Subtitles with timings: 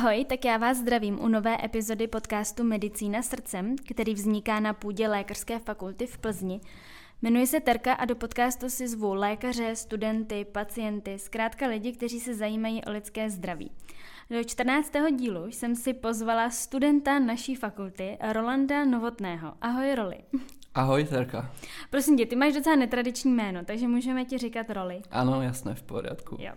[0.00, 5.08] Ahoj, tak já vás zdravím u nové epizody podcastu Medicína srdcem, který vzniká na půdě
[5.08, 6.60] Lékařské fakulty v Plzni.
[7.22, 12.34] Jmenuji se Terka a do podcastu si zvu lékaře, studenty, pacienty, zkrátka lidi, kteří se
[12.34, 13.70] zajímají o lidské zdraví.
[14.30, 14.92] Do 14.
[15.16, 19.52] dílu jsem si pozvala studenta naší fakulty, Rolanda Novotného.
[19.60, 20.18] Ahoj, Roli.
[20.74, 21.50] Ahoj, Terka.
[21.90, 25.02] Prosím tě, ty máš docela netradiční jméno, takže můžeme ti říkat Roli.
[25.10, 26.36] Ano, jasné, v pořádku.
[26.40, 26.52] Jo.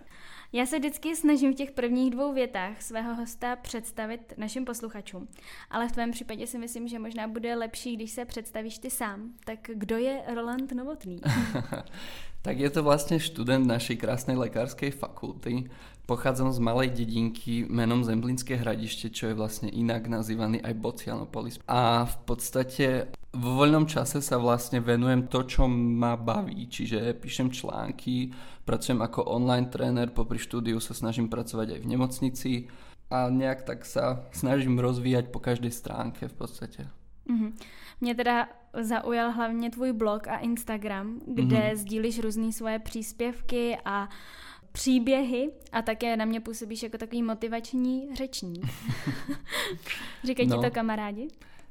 [0.55, 5.27] Já se vždycky snažím v těch prvních dvou větách svého hosta představit našim posluchačům,
[5.69, 9.33] ale v tvém případě si myslím, že možná bude lepší, když se představíš ty sám.
[9.45, 11.21] Tak kdo je Roland Novotný?
[12.43, 15.71] tak je to vlastně student našej krásnej lekárskej fakulty.
[16.05, 21.55] Pochádzam z malej dedinky menom Zemplínske hradište, čo je vlastne inak nazývaný aj Bocianopolis.
[21.63, 27.47] A v podstate vo voľnom čase sa vlastne venujem to, čo ma baví, čiže píšem
[27.47, 28.35] články,
[28.67, 32.51] pracujem ako online tréner, popri štúdiu sa snažím pracovať aj v nemocnici
[33.07, 36.91] a nejak tak sa snažím rozvíjať po každej stránke v podstate.
[37.31, 37.82] Mm-hmm.
[38.03, 41.75] Mě teda zaujal hlavně tvůj blog a Instagram, kde mm-hmm.
[41.75, 44.09] sdílíš různé svoje příspěvky a
[44.71, 48.65] příběhy a také na mě působíš jako takový motivační řečník.
[50.23, 50.57] Říkají no.
[50.57, 51.27] ti to kamarádi?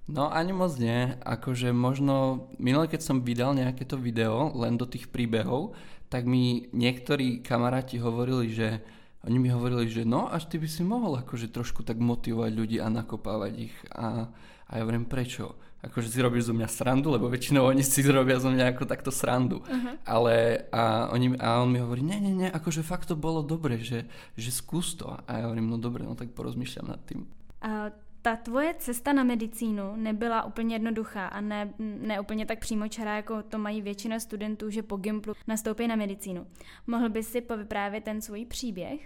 [0.09, 4.89] No ani moc nie, akože možno minule keď som vydal nejaké to video len do
[4.89, 5.77] tých príbehov,
[6.09, 8.81] tak mi niektorí kamaráti hovorili, že
[9.29, 12.81] oni mi hovorili, že no až ty by si mohol akože trošku tak motivovať ľudí
[12.81, 14.33] a nakopávať ich a,
[14.67, 15.61] a ja hovorím prečo?
[15.83, 19.11] Akože si robíš zo mňa srandu, lebo väčšinou oni si robia zo mňa ako takto
[19.11, 19.59] srandu.
[19.67, 19.99] Uh-huh.
[20.07, 23.83] Ale a, oni, a on mi hovorí, nie, nie, nie, akože fakt to bolo dobre,
[23.83, 24.07] že,
[24.39, 25.11] že skús to.
[25.27, 27.27] A ja hovorím, no dobre, no tak porozmýšľam nad tým.
[27.63, 27.91] A
[28.23, 33.43] ta tvoje cesta na medicínu nebyla úplně jednoduchá a ne, ne úplně tak přímočará, jako
[33.43, 36.47] to mají většina studentů, že po Gimplu nastoupí na medicínu.
[36.87, 39.01] Mohl by si povyprávět ten svůj příběh?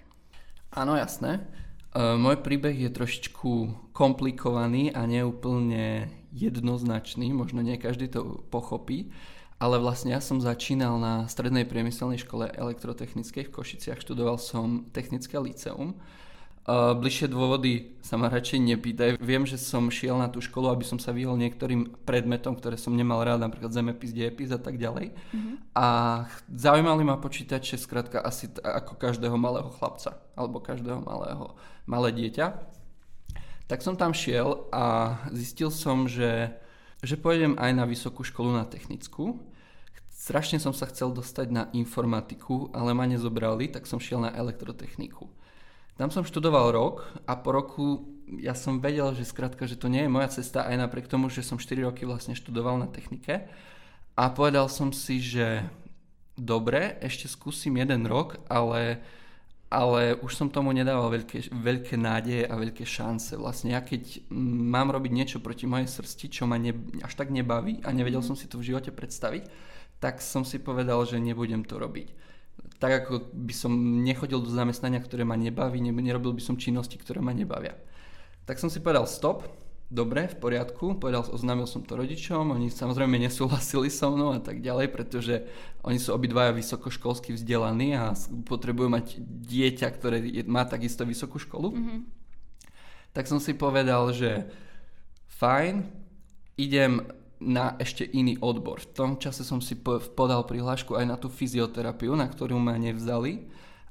[0.72, 1.47] Áno, jasné.
[1.96, 3.52] Uh, môj príbeh je trošičku
[3.96, 9.08] komplikovaný a neúplne jednoznačný, možno nie každý to pochopí,
[9.56, 15.40] ale vlastne ja som začínal na strednej priemyselnej škole elektrotechnickej v Košiciach, študoval som technické
[15.40, 15.96] liceum.
[16.66, 19.10] Bližšie dôvody sa ma radšej nepýtaj.
[19.22, 22.91] Viem, že som šiel na tú školu, aby som sa vyhol niektorým predmetom, ktoré som
[22.91, 25.15] nemal rád, napríklad zemepis, diepis a tak ďalej.
[25.15, 25.54] Mm-hmm.
[25.78, 25.87] A
[26.50, 31.54] zaujímali ma počítače, skrátka asi t- ako každého malého chlapca, alebo každého malého,
[31.87, 32.59] malé dieťa.
[33.71, 36.50] Tak som tam šiel a zistil som, že,
[36.98, 39.38] že pôjdem aj na vysokú školu na technickú.
[40.10, 45.31] Strašne som sa chcel dostať na informatiku, ale ma nezobrali, tak som šiel na elektrotechniku.
[45.96, 50.04] Tam som študoval rok a po roku ja som vedel, že skrátka, že to nie
[50.04, 53.46] je moja cesta aj napriek tomu, že som 4 roky vlastne študoval na technike.
[54.18, 55.62] A povedal som si, že
[56.34, 59.00] dobre, ešte skúsim jeden rok, ale
[59.66, 63.34] ale už som tomu nedával veľké, veľké nádeje a veľké šance.
[63.34, 66.70] Vlastne ja keď mám robiť niečo proti mojej srsti, čo ma ne,
[67.02, 68.28] až tak nebaví a nevedel mhm.
[68.30, 69.50] som si to v živote predstaviť,
[69.98, 72.08] tak som si povedal, že nebudem to robiť.
[72.77, 73.72] Tak ako by som
[74.04, 77.78] nechodil do zamestnania, ktoré ma nebaví, nerobil by som činnosti, ktoré ma nebavia.
[78.47, 79.47] Tak som si povedal stop,
[79.87, 84.59] dobre, v poriadku, povedal, oznámil som to rodičom, oni samozrejme nesúhlasili so mnou a tak
[84.59, 85.47] ďalej, pretože
[85.87, 88.15] oni sú obidvaja vysokoškolsky vzdelaní a
[88.47, 91.69] potrebujú mať dieťa, ktoré má takisto vysokú školu.
[91.71, 91.98] Mm-hmm.
[93.15, 94.50] Tak som si povedal, že
[95.38, 95.87] fajn,
[96.59, 97.06] idem
[97.42, 98.80] na ešte iný odbor.
[98.80, 99.76] V tom čase som si
[100.16, 103.44] podal prihlášku aj na tú fyzioterapiu, na ktorú ma nevzali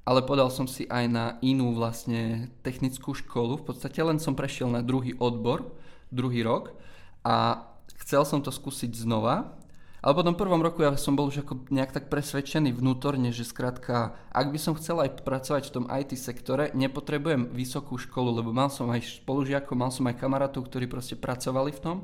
[0.06, 3.66] ale podal som si aj na inú vlastne technickú školu.
[3.66, 5.66] V podstate len som prešiel na druhý odbor,
[6.13, 6.78] druhý rok
[7.25, 7.66] a
[8.06, 9.57] chcel som to skúsiť znova,
[10.05, 13.41] ale po tom prvom roku ja som bol už ako nejak tak presvedčený vnútorne, že
[13.41, 18.53] skrátka, ak by som chcel aj pracovať v tom IT sektore, nepotrebujem vysokú školu, lebo
[18.53, 21.97] mal som aj spolužiakov, mal som aj kamarátov, ktorí proste pracovali v tom,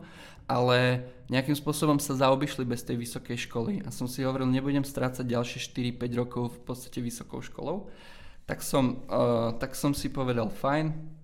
[0.49, 3.85] ale nejakým spôsobom sa zaobišli bez tej vysokej školy.
[3.85, 5.61] A som si hovoril, nebudem strácať ďalšie
[6.01, 7.85] 4-5 rokov v podstate vysokou školou.
[8.49, 11.20] Tak som, uh, tak som si povedal, fajn,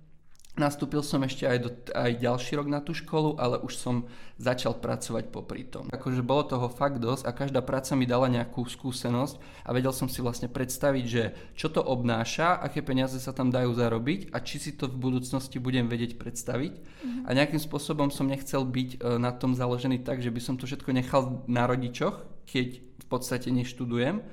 [0.57, 4.09] Nastúpil som ešte aj, do, aj ďalší rok na tú školu, ale už som
[4.41, 5.85] začal pracovať popri tom.
[5.93, 10.09] Akože bolo toho fakt dosť a každá práca mi dala nejakú skúsenosť a vedel som
[10.09, 11.23] si vlastne predstaviť, že
[11.53, 15.61] čo to obnáša, aké peniaze sa tam dajú zarobiť a či si to v budúcnosti
[15.61, 16.73] budem vedieť predstaviť.
[16.73, 17.23] Mm-hmm.
[17.25, 20.65] A nejakým spôsobom som nechcel byť e, na tom založený tak, že by som to
[20.65, 24.25] všetko nechal na rodičoch, keď v podstate neštudujem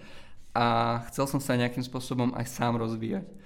[0.57, 3.45] a chcel som sa nejakým spôsobom aj sám rozvíjať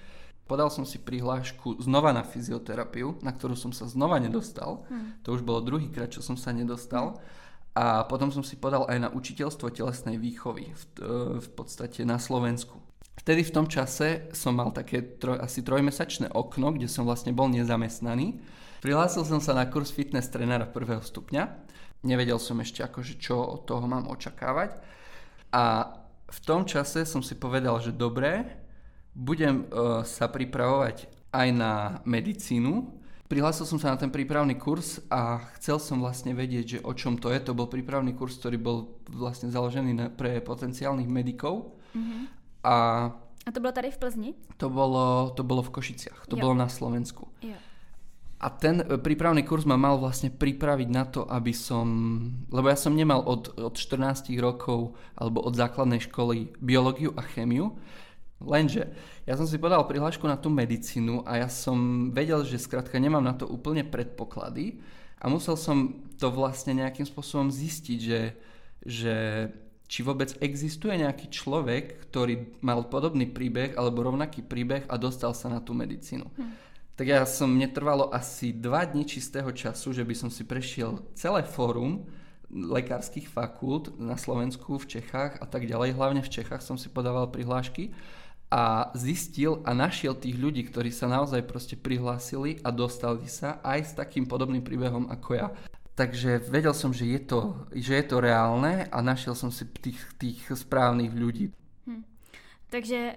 [0.49, 4.81] podal som si prihlášku znova na fyzioterapiu, na ktorú som sa znova nedostal.
[4.89, 5.13] Hmm.
[5.21, 7.21] To už bolo druhýkrát, čo som sa nedostal.
[7.77, 10.83] A potom som si podal aj na učiteľstvo telesnej výchovy v,
[11.37, 12.81] v podstate na Slovensku.
[13.21, 17.45] Vtedy v tom čase som mal také troj, asi trojmesačné okno, kde som vlastne bol
[17.51, 18.41] nezamestnaný.
[18.81, 21.45] Prihlásil som sa na kurz fitness trénera prvého stupňa.
[22.07, 24.79] Nevedel som ešte akože čo od toho mám očakávať.
[25.51, 25.93] A
[26.31, 28.47] v tom čase som si povedal, že dobre,
[29.19, 32.95] budem uh, sa pripravovať aj na medicínu.
[33.29, 37.19] Prihlásil som sa na ten prípravný kurz a chcel som vlastne vedieť, že o čom
[37.19, 37.37] to je.
[37.45, 41.77] To bol prípravný kurz, ktorý bol vlastne založený na, pre potenciálnych medikov.
[41.93, 42.23] Mm-hmm.
[42.65, 42.75] A,
[43.45, 44.31] a to bolo tady v Plzni?
[44.57, 46.41] To bolo, to bolo v Košiciach, to jo.
[46.41, 47.29] bolo na Slovensku.
[47.45, 47.59] Jo.
[48.39, 51.85] A ten e, prípravný kurz ma mal vlastne pripraviť na to, aby som...
[52.49, 57.75] Lebo ja som nemal od, od 14 rokov alebo od základnej školy biológiu a chémiu.
[58.39, 58.87] Lenže
[59.27, 63.23] ja som si podal prihlášku na tú medicínu a ja som vedel, že skrátka nemám
[63.23, 64.79] na to úplne predpoklady
[65.19, 68.21] a musel som to vlastne nejakým spôsobom zistiť, že,
[68.87, 69.15] že
[69.91, 75.51] či vôbec existuje nejaký človek, ktorý mal podobný príbeh alebo rovnaký príbeh a dostal sa
[75.51, 76.25] na tú medicínu.
[76.25, 76.69] Hm
[76.99, 80.99] tak ja som, mne trvalo asi dva dní čistého času, že by som si prešiel
[81.15, 82.03] celé fórum
[82.51, 85.95] lekárskych fakult na Slovensku, v Čechách a tak ďalej.
[85.95, 87.95] Hlavne v Čechách som si podával prihlášky
[88.49, 93.79] a zistil a našiel tých ľudí, ktorí sa naozaj proste prihlásili a dostali sa aj
[93.85, 95.47] s takým podobným príbehom ako ja.
[95.93, 99.99] Takže vedel som, že je to, že je to reálne a našiel som si tých,
[100.17, 101.51] tých správnych ľudí.
[101.85, 102.03] Hm.
[102.69, 103.15] Takže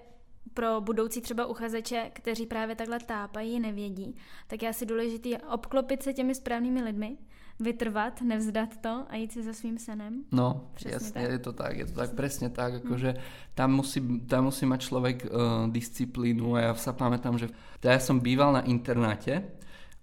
[0.54, 6.12] pro budoucí třeba uchazeče, kteří právě takhle tápají, nevědí, tak je asi důležité obklopit se
[6.12, 7.18] těmi správnými lidmi,
[7.62, 10.24] vytrvat, nevzdat to a jít si za svým senem.
[10.32, 11.30] No, Přesně jasne, tak.
[11.30, 13.14] je to tak, je to tak, presne tak, akože
[13.54, 15.30] tam musí, tam musí mať človek uh,
[15.70, 17.48] disciplínu a ja sa pamätám, že
[17.80, 19.44] teda ja som býval na internáte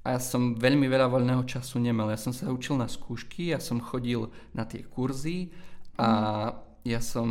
[0.03, 2.09] a ja som veľmi veľa voľného času nemal.
[2.09, 5.51] Ja som sa učil na skúšky, ja som chodil na tie kurzy
[5.99, 6.55] a mm.
[6.87, 7.27] ja som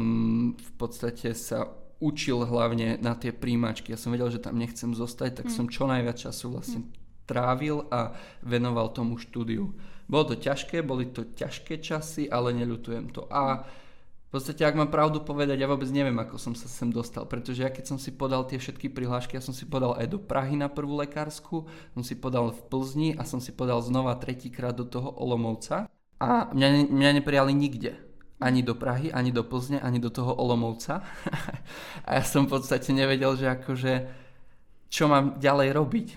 [0.52, 1.66] v podstate sa
[1.98, 3.90] učil hlavne na tie príjmačky.
[3.90, 5.54] Ja som vedel, že tam nechcem zostať, tak mm.
[5.54, 7.07] som čo najviac času vlastne mm.
[7.28, 9.76] Trávil a venoval tomu štúdiu.
[10.08, 13.28] Bolo to ťažké, boli to ťažké časy, ale neľutujem to.
[13.28, 13.68] A
[14.28, 17.64] v podstate, ak mám pravdu povedať, ja vôbec neviem, ako som sa sem dostal, pretože
[17.64, 20.52] ja keď som si podal tie všetky prihlášky, ja som si podal aj do Prahy
[20.56, 24.84] na prvú lekársku, som si podal v Plzni a som si podal znova tretíkrát do
[24.84, 25.88] toho Olomovca
[26.20, 27.96] a mňa, mňa neprijali nikde
[28.36, 31.02] ani do Prahy, ani do Plzne, ani do toho Olomovca.
[32.06, 33.92] a ja som v podstate nevedel, že akože
[34.92, 36.08] čo mám ďalej robiť.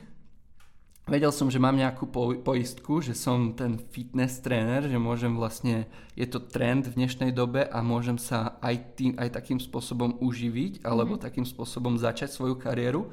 [1.09, 5.89] Vedel som, že mám nejakú po- poistku, že som ten fitness tréner, že môžem vlastne,
[6.13, 10.85] je to trend v dnešnej dobe a môžem sa aj, tým, aj takým spôsobom uživiť
[10.85, 11.25] alebo mm-hmm.
[11.25, 13.09] takým spôsobom začať svoju kariéru.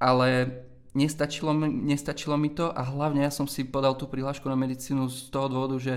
[0.00, 0.64] Ale
[0.96, 5.12] nestačilo mi, nestačilo mi to a hlavne ja som si podal tú prihlášku na medicínu
[5.12, 5.94] z toho dôvodu, že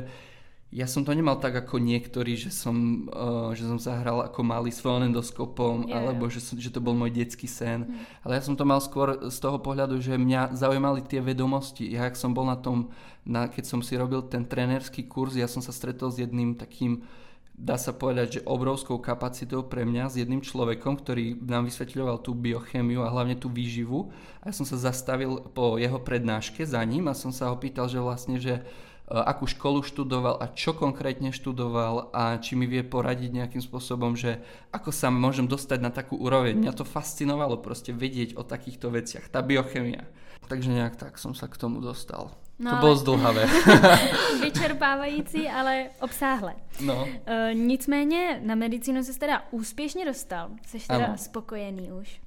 [0.71, 4.71] ja som to nemal tak ako niektorí, že som, uh, že som zahral ako malý
[4.71, 5.99] s fonendoskopom, yeah.
[5.99, 7.91] alebo že, som, že to bol môj detský sen.
[7.91, 7.99] Mm.
[8.23, 11.91] Ale ja som to mal skôr z toho pohľadu, že mňa zaujímali tie vedomosti.
[11.91, 12.87] Ja, ak som bol na tom,
[13.27, 17.03] na, keď som si robil ten trénerský kurz, ja som sa stretol s jedným takým,
[17.51, 22.31] dá sa povedať, že obrovskou kapacitou pre mňa, s jedným človekom, ktorý nám vysvetľoval tú
[22.31, 24.07] biochémiu a hlavne tú výživu.
[24.39, 27.91] A ja som sa zastavil po jeho prednáške za ním a som sa ho pýtal,
[27.91, 32.79] že vlastne, že E, akú školu študoval a čo konkrétne študoval a či mi vie
[32.79, 34.39] poradiť nejakým spôsobom, že
[34.71, 36.55] ako sa môžem dostať na takú úroveň.
[36.55, 40.07] Mňa to fascinovalo proste vedieť o takýchto veciach, tá biochemia.
[40.47, 42.31] Takže nejak tak som sa k tomu dostal.
[42.61, 43.49] No, to bolo zdlhavé.
[44.41, 46.53] Vyčerpávající, ale obsáhle.
[46.81, 47.07] No.
[47.25, 50.49] E, nicméně na medicínu se teda úspěšně dostal.
[50.65, 51.17] Jsi teda ano.
[51.17, 52.21] spokojený už.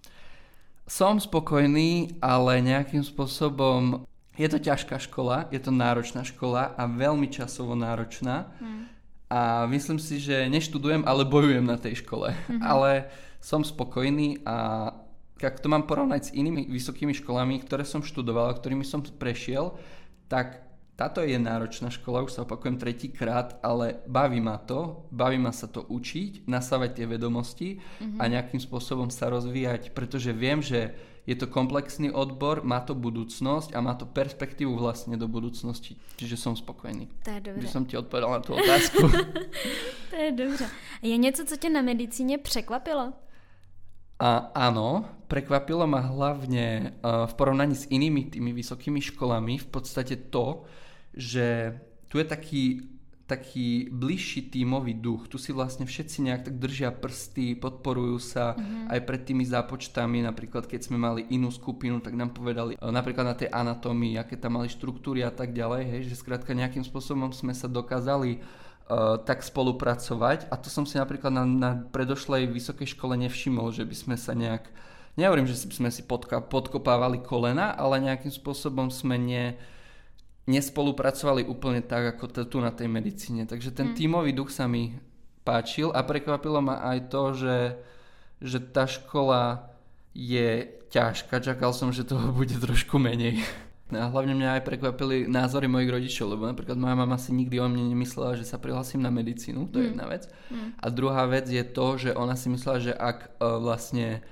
[0.85, 7.31] Som spokojný, ale nejakým spôsobom je to ťažká škola, je to náročná škola a veľmi
[7.31, 8.51] časovo náročná.
[8.59, 8.91] Mm.
[9.31, 12.31] A myslím si, že neštudujem, ale bojujem na tej škole.
[12.35, 12.61] Mm-hmm.
[12.63, 13.11] Ale
[13.43, 14.91] som spokojný a
[15.43, 19.77] ak to mám porovnať s inými vysokými školami, ktoré som študoval, ktorými som prešiel,
[20.31, 20.63] tak
[20.95, 25.67] táto je náročná škola, už sa opakujem tretíkrát, ale baví ma to, baví ma sa
[25.67, 28.23] to učiť, nasávať tie vedomosti mm-hmm.
[28.23, 33.73] a nejakým spôsobom sa rozvíjať, pretože viem, že je to komplexný odbor, má to budúcnosť
[33.73, 35.97] a má to perspektívu vlastne do budúcnosti.
[36.21, 37.09] Čiže som spokojný.
[37.25, 37.61] To je dobré.
[37.65, 39.09] Že som ti odpovedal na tú otázku.
[40.11, 40.67] to je dobře.
[41.03, 43.13] Je něco, co tě na medicíně překvapilo?
[44.15, 50.31] A áno, prekvapilo ma hlavne uh, v porovnaní s inými tými vysokými školami v podstate
[50.31, 50.63] to,
[51.11, 51.75] že
[52.07, 52.94] tu je taký
[53.25, 55.33] taký bližší tímový duch.
[55.33, 58.93] Tu si vlastne všetci nejak tak držia prsty, podporujú sa mm-hmm.
[58.93, 60.21] aj pred tými zápočtami.
[60.21, 64.37] Napríklad keď sme mali inú skupinu, tak nám povedali e, napríklad na tej anatómii, aké
[64.37, 65.83] tam mali štruktúry a tak ďalej.
[65.89, 68.45] Hej, že skrátka nejakým spôsobom sme sa dokázali
[68.89, 73.89] uh, tak spolupracovať a to som si napríklad na, na predošlej vysokej škole nevšimol, že
[73.89, 74.69] by sme sa nejak,
[75.17, 79.57] nehovorím, že sme si podka, podkopávali kolena, ale nejakým spôsobom sme ne,
[80.45, 83.49] nespolupracovali úplne tak, ako tu na tej medicíne.
[83.49, 83.97] Takže ten mm.
[83.97, 84.93] tímový duch sa mi
[85.45, 87.57] páčil a prekvapilo ma aj to, že,
[88.45, 89.73] že tá škola
[90.13, 91.41] je ťažká.
[91.41, 93.41] Čakal som, že toho bude trošku menej.
[93.93, 97.69] A hlavne mňa aj prekvapili názory mojich rodičov, lebo napríklad moja mama si nikdy o
[97.69, 99.91] mne nemyslela, že sa prihlasím na medicínu, to je mm.
[99.93, 100.23] jedna vec.
[100.49, 100.69] Mm.
[100.81, 104.25] A druhá vec je to, že ona si myslela, že ak uh, vlastne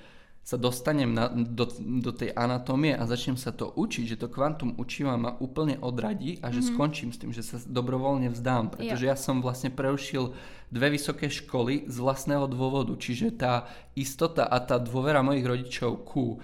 [0.42, 1.70] sa dostanem na, do,
[2.02, 6.42] do tej anatómie a začnem sa to učiť, že to kvantum učiva ma úplne odradí
[6.42, 6.74] a že mm-hmm.
[6.74, 9.10] skončím s tým, že sa dobrovoľne vzdám, pretože jo.
[9.10, 10.34] ja som vlastne preušil
[10.66, 16.42] dve vysoké školy z vlastného dôvodu, čiže tá istota a tá dôvera mojich rodičov ku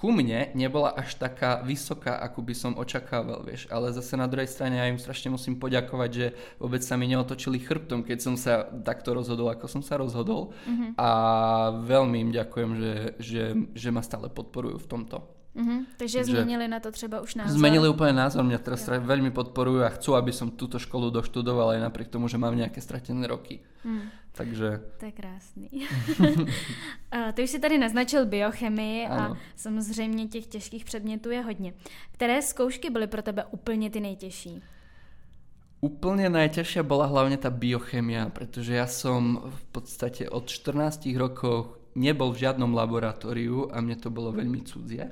[0.00, 3.68] ku mne nebola až taká vysoká, ako by som očakával, vieš.
[3.68, 6.26] Ale zase na druhej strane ja im strašne musím poďakovať, že
[6.56, 10.56] vôbec sa mi neotočili chrbtom, keď som sa takto rozhodol, ako som sa rozhodol.
[10.64, 10.96] Mm-hmm.
[10.96, 11.10] A
[11.84, 13.42] veľmi im ďakujem, že, že,
[13.76, 15.39] že ma stále podporujú v tomto.
[15.56, 15.86] Mm-hmm.
[15.96, 17.58] Takže, Takže zmenili na to třeba už názor?
[17.58, 19.02] Zmenili úplne názor, mňa teraz ja.
[19.02, 22.78] veľmi podporujú a chcú, aby som túto školu doštudoval aj napriek tomu, že mám nejaké
[22.78, 23.58] stratené roky.
[23.82, 24.14] Mm.
[24.30, 24.68] Takže...
[25.02, 25.68] To je krásný.
[27.34, 29.34] Ty už si tady naznačil biochemii ano.
[29.34, 31.74] a samozřejmě těch těžkých předmětů je hodně.
[32.12, 34.62] Které zkoušky byly pro tebe úplně ty nejtěžší?
[35.80, 42.36] Úplne najťažšia bola hlavne tá biochemia, pretože ja som v podstate od 14 rokov nebol
[42.36, 45.08] v žiadnom laboratóriu a mne to bolo veľmi cudzie.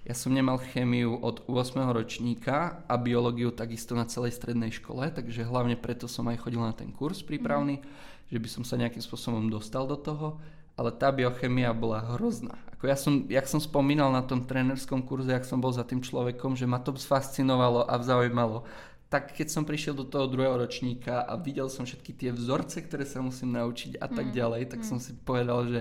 [0.00, 1.76] Ja som nemal chémiu od 8.
[1.92, 6.72] ročníka a biológiu takisto na celej strednej škole, takže hlavne preto som aj chodil na
[6.72, 7.84] ten kurz prípravný, mm.
[8.32, 10.40] že by som sa nejakým spôsobom dostal do toho,
[10.80, 12.56] ale tá biochemia bola hrozná.
[12.80, 16.00] Ako ja som, jak som spomínal na tom trénerskom kurze, jak som bol za tým
[16.00, 18.64] človekom, že ma to fascinovalo a zaujímalo,
[19.12, 23.04] tak keď som prišiel do toho druhého ročníka a videl som všetky tie vzorce, ktoré
[23.04, 24.34] sa musím naučiť a tak mm.
[24.34, 24.88] ďalej, tak mm.
[24.88, 25.80] som si povedal, že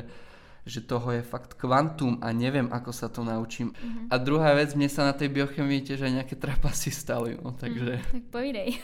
[0.70, 3.74] že toho je fakt kvantum a neviem, ako sa to naučím.
[3.74, 4.14] Uh-huh.
[4.14, 7.98] A druhá vec, mne sa na tej biochemii tiež aj nejaké trapasy stali, no takže...
[7.98, 8.70] Uh, tak povidej.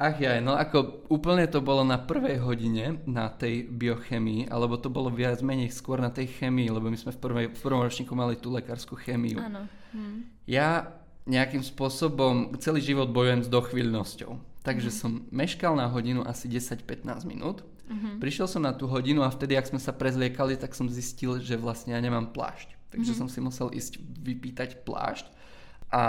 [0.00, 4.88] Ach ja, no ako úplne to bolo na prvej hodine na tej biochemii, alebo to
[4.88, 8.16] bolo viac menej skôr na tej chemii, lebo my sme v, prvej, v prvom ročníku
[8.16, 9.36] mali tú lekárskú chémiu.
[9.44, 9.68] Áno.
[9.92, 10.24] Hm.
[10.48, 10.96] Ja
[11.28, 14.50] nejakým spôsobom celý život bojujem s dochvíľnosťou.
[14.60, 14.96] Takže mm.
[14.96, 18.22] som meškal na hodinu asi 10-15 minút Mm-hmm.
[18.22, 21.58] Prišiel som na tú hodinu a vtedy, ak sme sa prezliekali, tak som zistil, že
[21.58, 22.78] vlastne ja nemám plášť.
[22.94, 23.18] Takže mm-hmm.
[23.18, 25.26] som si musel ísť vypýtať plášť.
[25.90, 26.02] A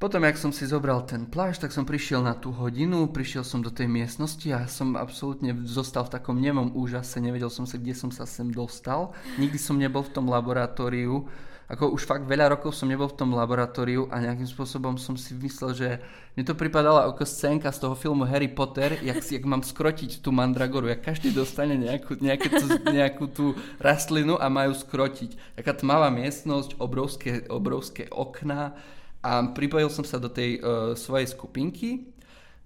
[0.00, 3.60] potom, jak som si zobral ten plášť, tak som prišiel na tú hodinu, prišiel som
[3.60, 7.92] do tej miestnosti a som absolútne zostal v takom nemom úžase, nevedel som sa, kde
[7.92, 9.12] som sa sem dostal.
[9.36, 11.28] Nikdy som nebol v tom laboratóriu
[11.70, 15.38] ako už fakt veľa rokov som nebol v tom laboratóriu a nejakým spôsobom som si
[15.38, 15.88] myslel, že
[16.34, 20.34] mne to pripadalo ako scénka z toho filmu Harry Potter, jak, jak mám skrotiť tú
[20.34, 22.50] mandragoru, jak každý dostane nejakú, nejaké
[22.90, 25.62] nejakú tú rastlinu a majú skrotiť.
[25.62, 28.74] Taká tmavá miestnosť, obrovské, obrovské okná
[29.22, 32.10] a pripojil som sa do tej uh, svojej skupinky,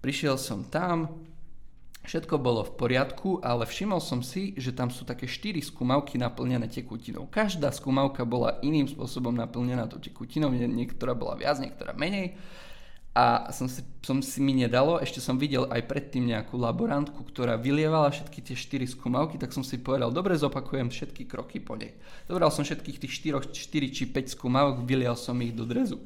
[0.00, 1.12] prišiel som tam,
[2.04, 6.68] Všetko bolo v poriadku, ale všimol som si, že tam sú také 4 skúmavky naplnené
[6.68, 7.25] tekutinou.
[7.32, 12.37] Každá skúmavka bola iným spôsobom naplnená tou tekutinou, niektorá bola viac, niektorá menej.
[13.14, 17.54] A som si, som si mi nedalo, ešte som videl aj predtým nejakú laborantku, ktorá
[17.54, 21.94] vylievala všetky tie 4 skúmavky, tak som si povedal, dobre zopakujem všetky kroky po nej.
[22.26, 26.02] Dobral som všetkých tých 4, 4 či 5 skúmavok, vylial som ich do drezu.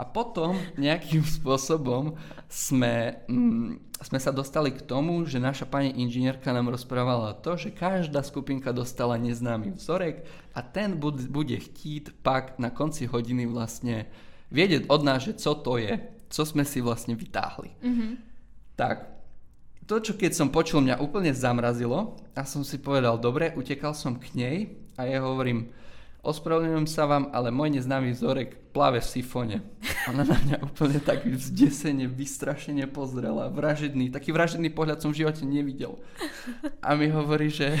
[0.00, 2.16] A potom nejakým spôsobom
[2.48, 7.76] sme, mm, sme sa dostali k tomu, že naša pani inžinierka nám rozprávala to, že
[7.76, 10.24] každá skupinka dostala neznámy vzorek
[10.56, 14.08] a ten bude, bude chtít pak na konci hodiny vlastne
[14.48, 16.00] vedieť od nás, že co to je,
[16.32, 17.76] co sme si vlastne vytáhli.
[17.84, 18.12] Mm-hmm.
[18.80, 19.20] Tak,
[19.84, 24.16] to, čo keď som počul, mňa úplne zamrazilo a som si povedal, dobre, utekal som
[24.16, 24.56] k nej
[24.96, 25.68] a ja hovorím,
[26.20, 29.56] ospravedlňujem sa vám, ale môj neznámy vzorek plave v sifone.
[30.08, 35.42] Ona na mňa úplne tak zdesene, vystrašene pozrela, vražedný, taký vražedný pohľad som v živote
[35.44, 35.98] nevidel.
[36.84, 37.80] A mi hovorí, že,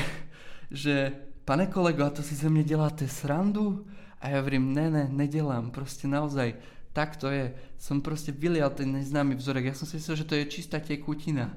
[0.72, 1.12] že
[1.44, 3.84] pane kolego, a to si ze mne deláte srandu?
[4.20, 6.56] A ja hovorím, ne, ne, nedelám, proste naozaj,
[6.92, 7.56] tak to je.
[7.80, 11.56] Som proste vylial ten neznámy vzorek, ja som si myslel, že to je čistá tekutina.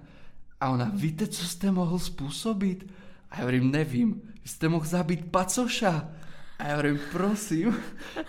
[0.63, 2.87] A ona, víte, co ste mohol spôsobiť?
[3.35, 6.22] A ja hovorím, nevím, ste mohol zabiť pacoša.
[6.61, 7.73] A ja hovorím, prosím,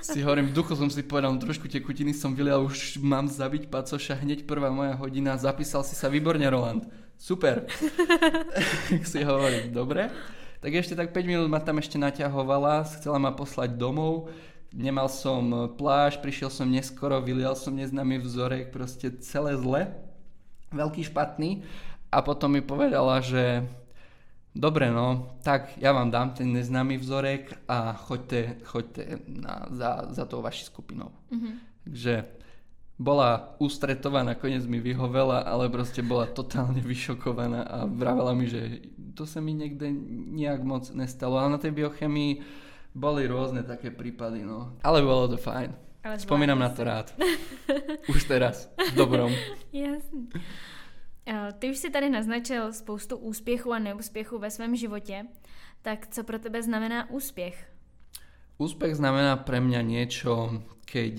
[0.00, 3.68] si hovorím, v duchu som si povedal, no trošku tekutiny som vylial, už mám zabiť
[3.68, 6.88] pacoša, hneď prvá moja hodina, zapísal si sa výborne, Roland.
[7.20, 7.68] Super.
[9.12, 10.08] si hovorím, dobre.
[10.64, 14.32] Tak ešte tak 5 minút ma tam ešte naťahovala, chcela ma poslať domov,
[14.72, 19.92] nemal som pláž, prišiel som neskoro, vylial som neznámy vzorek, proste celé zle.
[20.72, 21.62] veľký špatný
[22.08, 23.68] a potom mi povedala, že
[24.54, 30.24] dobre no, tak ja vám dám ten neznámy vzorek a choďte, choďte na, za, za
[30.24, 31.10] tou vaši skupinou.
[31.34, 31.54] Mm-hmm.
[31.84, 32.14] Takže
[32.94, 38.86] bola ústretová, nakoniec mi vyhovela, ale proste bola totálne vyšokovaná a vravela mi, že
[39.18, 39.90] to sa mi niekde
[40.30, 41.42] nejak moc nestalo.
[41.42, 42.32] Ale na tej biochemii
[42.94, 44.78] boli rôzne také prípady, no.
[44.86, 45.74] Ale bolo to fajn.
[46.06, 47.10] Ale Spomínam na to rád.
[48.12, 48.70] Už teraz.
[48.78, 49.32] V dobrom.
[49.74, 50.30] Jasný.
[51.58, 55.26] Ty už si tady naznačil spoustu úspěchů a neúspěchů ve svém životě.
[55.82, 57.70] Tak co pro tebe znamená úspěch?
[58.58, 61.14] Úspech znamená pre mňa niečo, keď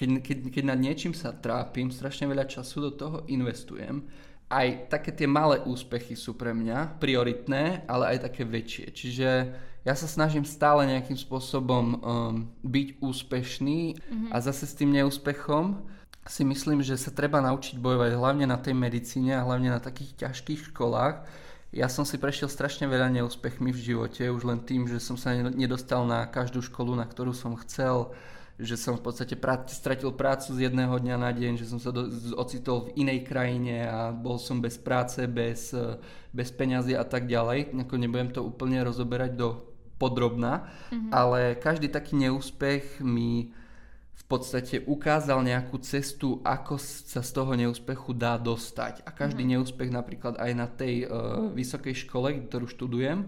[0.00, 4.08] keď, keď, keď nad niečím sa trápim, strašne veľa času do toho investujem,
[4.48, 8.86] aj také tie malé úspechy sú pre mňa prioritné, ale aj také väčšie.
[8.96, 9.28] Čiže
[9.84, 14.30] ja sa snažím stále nejakým spôsobom um, byť úspešný mm-hmm.
[14.32, 15.84] a zase s tým neúspechom
[16.28, 20.28] si myslím, že sa treba naučiť bojovať hlavne na tej medicíne a hlavne na takých
[20.28, 21.24] ťažkých školách.
[21.70, 25.32] Ja som si prešiel strašne veľa neúspechmi v živote, už len tým, že som sa
[25.32, 28.10] nedostal na každú školu, na ktorú som chcel
[28.60, 31.88] že som v podstate prá- stratil prácu z jedného dňa na deň, že som sa
[31.88, 32.04] do,
[32.36, 35.72] ocitol v inej krajine a bol som bez práce, bez,
[36.30, 37.72] bez peňazí a tak ďalej.
[37.88, 39.64] Ako nebudem to úplne rozoberať do
[39.96, 41.10] podrobná, mm-hmm.
[41.12, 43.52] ale každý taký neúspech mi
[44.30, 49.02] podstate ukázal nejakú cestu, ako sa z toho neúspechu dá dostať.
[49.02, 49.58] A každý mm-hmm.
[49.58, 53.26] neúspech napríklad aj na tej uh, vysokej škole, ktorú študujem,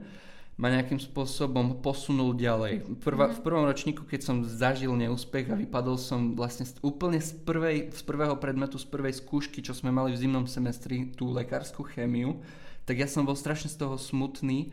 [0.63, 2.87] ma nejakým spôsobom posunul ďalej.
[3.03, 3.35] Prva, mm.
[3.35, 8.03] V prvom ročníku, keď som zažil neúspech a vypadol som vlastne úplne z, prvej, z
[8.07, 12.39] prvého predmetu, z prvej skúšky, čo sme mali v zimnom semestri, tú lekárskú chémiu,
[12.87, 14.71] tak ja som bol strašne z toho smutný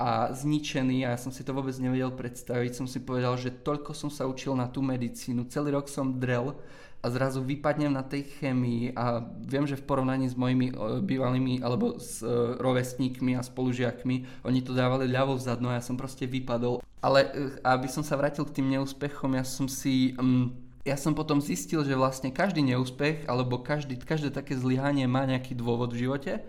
[0.00, 2.72] a zničený a ja som si to vôbec nevedel predstaviť.
[2.72, 6.56] Som si povedal, že toľko som sa učil na tú medicínu, celý rok som drel
[7.00, 11.60] a zrazu vypadnem na tej chemii a viem, že v porovnaní s mojimi e, bývalými
[11.60, 12.28] alebo s e,
[12.60, 16.80] rovesníkmi a spolužiakmi, oni to dávali ľavo vzadno a ja som proste vypadol.
[17.04, 20.16] Ale e, aby som sa vrátil k tým neúspechom, ja som si...
[20.16, 25.28] Um, ja som potom zistil, že vlastne každý neúspech alebo každý, každé také zlyhanie má
[25.28, 26.40] nejaký dôvod v živote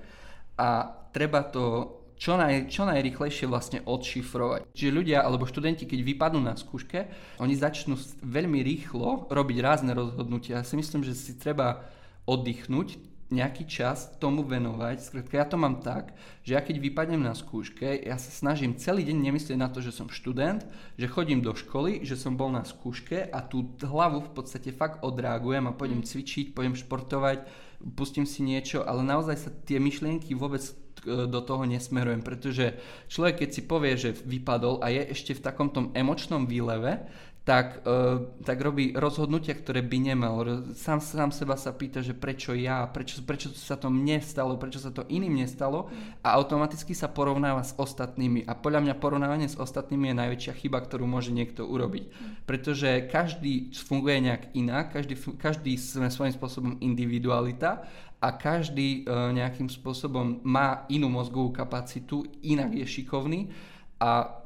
[0.55, 4.69] a treba to čo, naj, čo najrychlejšie vlastne odšifrovať.
[4.77, 7.09] Čiže ľudia alebo študenti, keď vypadnú na skúške,
[7.41, 10.61] oni začnú veľmi rýchlo robiť rázne rozhodnutia.
[10.61, 11.81] Ja si myslím, že si treba
[12.29, 14.99] oddychnúť, nejaký čas tomu venovať.
[14.99, 16.11] Skrátka, ja to mám tak,
[16.43, 19.95] že ja keď vypadnem na skúške, ja sa snažím celý deň nemyslieť na to, že
[19.95, 20.67] som študent,
[20.99, 24.99] že chodím do školy, že som bol na skúške a tú hlavu v podstate fakt
[24.99, 26.11] odreagujem a pôjdem mm.
[26.11, 27.47] cvičiť, pôjdem športovať,
[27.95, 30.61] pustím si niečo, ale naozaj sa tie myšlienky vôbec
[31.05, 32.77] do toho nesmerujem, pretože
[33.09, 37.01] človek, keď si povie, že vypadol a je ešte v takom tom emočnom výleve,
[37.41, 40.45] tak, uh, tak robí rozhodnutia, ktoré by nemal.
[40.77, 44.77] Sám, sám seba sa pýta, že prečo ja, prečo, prečo sa to mne stalo, prečo
[44.77, 45.89] sa to iným nestalo
[46.21, 48.45] a automaticky sa porovnáva s ostatnými.
[48.45, 52.03] A podľa mňa porovnávanie s ostatnými je najväčšia chyba, ktorú môže niekto urobiť.
[52.45, 57.89] Pretože každý funguje nejak inak, každý, každý sme svojím spôsobom individualita
[58.21, 63.49] a každý uh, nejakým spôsobom má inú mozgovú kapacitu, inak je šikovný
[63.97, 64.37] a,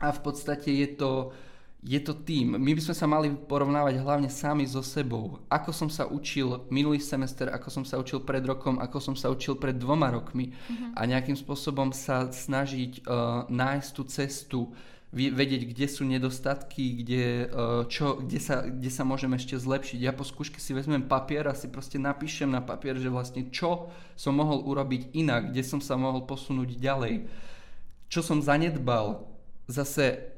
[0.00, 1.12] a v podstate je to
[1.84, 2.56] je to tým.
[2.56, 5.44] My by sme sa mali porovnávať hlavne sami so sebou.
[5.52, 9.28] Ako som sa učil minulý semester, ako som sa učil pred rokom, ako som sa
[9.28, 10.96] učil pred dvoma rokmi mm-hmm.
[10.96, 14.60] a nejakým spôsobom sa snažiť uh, nájsť tú cestu,
[15.14, 19.98] vedieť, kde sú nedostatky, kde, uh, čo, kde, sa, kde sa môžem ešte zlepšiť.
[20.02, 23.94] Ja po skúške si vezmem papier a si proste napíšem na papier, že vlastne čo
[24.18, 27.30] som mohol urobiť inak, kde som sa mohol posunúť ďalej,
[28.10, 29.22] čo som zanedbal.
[29.70, 30.34] Zase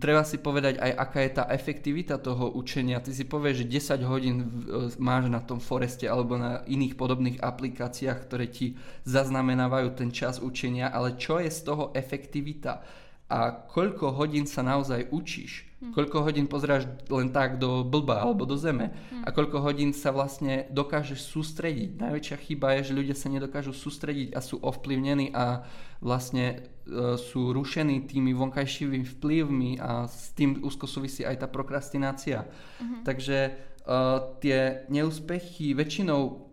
[0.00, 3.00] treba si povedať aj, aká je tá efektivita toho učenia.
[3.00, 4.46] Ty si povieš, že 10 hodín e,
[5.00, 8.76] máš na tom Foreste alebo na iných podobných aplikáciách, ktoré ti
[9.08, 12.84] zaznamenávajú ten čas učenia, ale čo je z toho efektivita?
[13.28, 15.64] A koľko hodín sa naozaj učíš?
[15.80, 15.92] Hm.
[15.96, 18.92] Koľko hodín pozráš len tak do blba alebo do zeme?
[18.92, 19.24] Hm.
[19.24, 21.98] A koľko hodín sa vlastne dokážeš sústrediť?
[21.98, 25.64] Najväčšia chyba je, že ľudia sa nedokážu sústrediť a sú ovplyvnení a
[26.04, 32.44] vlastne E, sú rušení tými vonkajšími vplyvmi a s tým úzko súvisí aj tá prokrastinácia.
[32.44, 33.00] Uh-huh.
[33.00, 33.56] Takže
[33.88, 36.44] uh, tie neúspechy väčšinou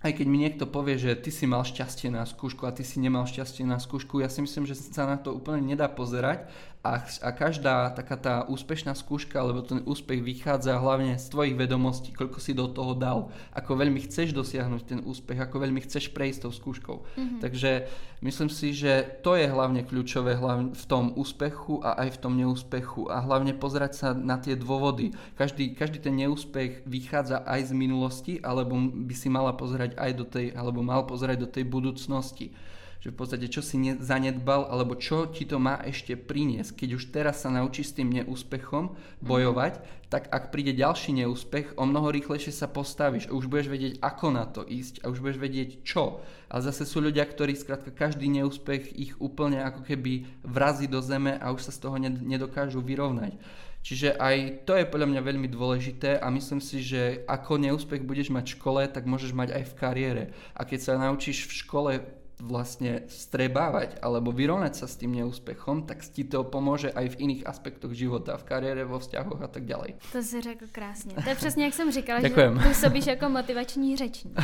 [0.00, 2.96] aj keď mi niekto povie, že ty si mal šťastie na skúšku a ty si
[2.96, 6.48] nemal šťastie na skúšku, ja si myslím, že sa na to úplne nedá pozerať
[6.80, 12.08] a, a každá taká tá úspešná skúška, alebo ten úspech vychádza hlavne z tvojich vedomostí,
[12.08, 16.48] koľko si do toho dal, ako veľmi chceš dosiahnuť ten úspech, ako veľmi chceš prejsť
[16.48, 16.96] tou skúškou.
[17.04, 17.40] Mm-hmm.
[17.44, 17.84] Takže
[18.24, 22.40] myslím si, že to je hlavne kľúčové hlavne v tom úspechu a aj v tom
[22.40, 25.12] neúspechu a hlavne pozerať sa na tie dôvody.
[25.36, 30.24] Každý, každý ten neúspech vychádza aj z minulosti, alebo by si mala pozerať aj do
[30.24, 32.56] tej, alebo mal pozerať do tej budúcnosti
[33.00, 36.76] že v podstate čo si ne, zanedbal, alebo čo ti to má ešte priniesť.
[36.84, 38.92] Keď už teraz sa naučíš s tým neúspechom
[39.24, 40.12] bojovať, mm-hmm.
[40.12, 44.26] tak ak príde ďalší neúspech, o mnoho rýchlejšie sa postavíš a už budeš vedieť, ako
[44.36, 46.20] na to ísť a už budeš vedieť, čo.
[46.52, 51.40] Ale zase sú ľudia, ktorí skrátka každý neúspech ich úplne ako keby vrazí do zeme
[51.40, 53.40] a už sa z toho nedokážu vyrovnať.
[53.80, 58.28] Čiže aj to je podľa mňa veľmi dôležité a myslím si, že ako neúspech budeš
[58.28, 60.22] mať v škole, tak môžeš mať aj v kariére.
[60.52, 61.92] A keď sa naučíš v škole
[62.40, 67.46] vlastne strebávať alebo vyrovnať sa s tým neúspechom, tak ti to pomôže aj v iných
[67.46, 70.00] aspektoch života, v kariére, vo vzťahoch a tak ďalej.
[70.12, 71.14] To si řekl krásně.
[71.14, 72.60] To je přesně, jak jsem říkala, Ďakujem.
[72.60, 74.34] že působíš jako motivační řečník.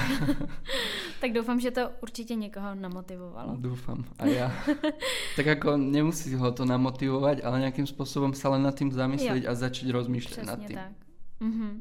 [1.21, 3.57] tak doufám, že to určitě někoho namotivovalo.
[3.57, 4.53] Dúfam, a ja.
[5.37, 9.51] tak ako nemusí ho to namotivovať, ale nejakým spôsobom sa len nad tým zamyslieť jo.
[9.51, 10.77] a začať rozmýšľať Přesně nad tým.
[10.77, 10.93] tak.
[11.41, 11.73] Uh-huh.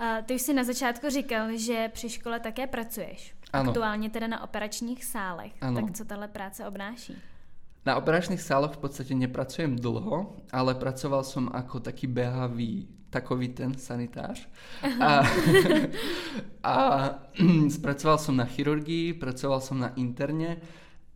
[0.00, 3.34] Uh, ty už si na začátku říkal, že při škole také pracuješ.
[3.54, 3.70] Ano.
[3.70, 5.52] Aktuálně teda na operačních sálech.
[5.60, 5.80] Ano.
[5.80, 7.16] Tak co tahle práce obnáší?
[7.86, 13.76] Na operačných sáloch v podstate nepracujem dlho, ale pracoval som ako taký behavý, takový ten
[13.76, 14.48] sanitář.
[15.00, 15.20] A,
[16.74, 16.74] a
[17.76, 20.64] spracoval som na chirurgii, pracoval som na interne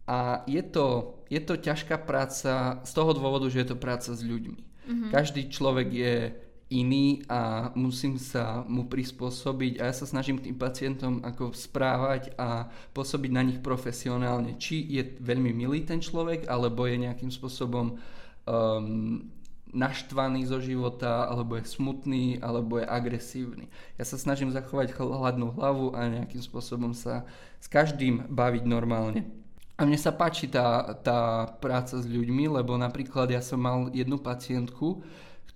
[0.04, 4.20] a je to, je to ťažká práca z toho dôvodu, že je to práca s
[4.20, 4.62] ľuďmi.
[4.88, 5.10] Mm-hmm.
[5.10, 6.14] Každý človek je
[6.68, 12.68] iný a musím sa mu prispôsobiť a ja sa snažím tým pacientom ako správať a
[12.92, 14.60] pôsobiť na nich profesionálne.
[14.60, 17.96] Či je veľmi milý ten človek, alebo je nejakým spôsobom
[18.44, 19.24] um,
[19.72, 23.68] naštvaný zo života, alebo je smutný, alebo je agresívny.
[23.96, 27.24] Ja sa snažím zachovať hladnú hlavu a nejakým spôsobom sa
[27.60, 29.24] s každým baviť normálne.
[29.78, 34.18] A mne sa páči tá, tá práca s ľuďmi, lebo napríklad ja som mal jednu
[34.18, 35.06] pacientku,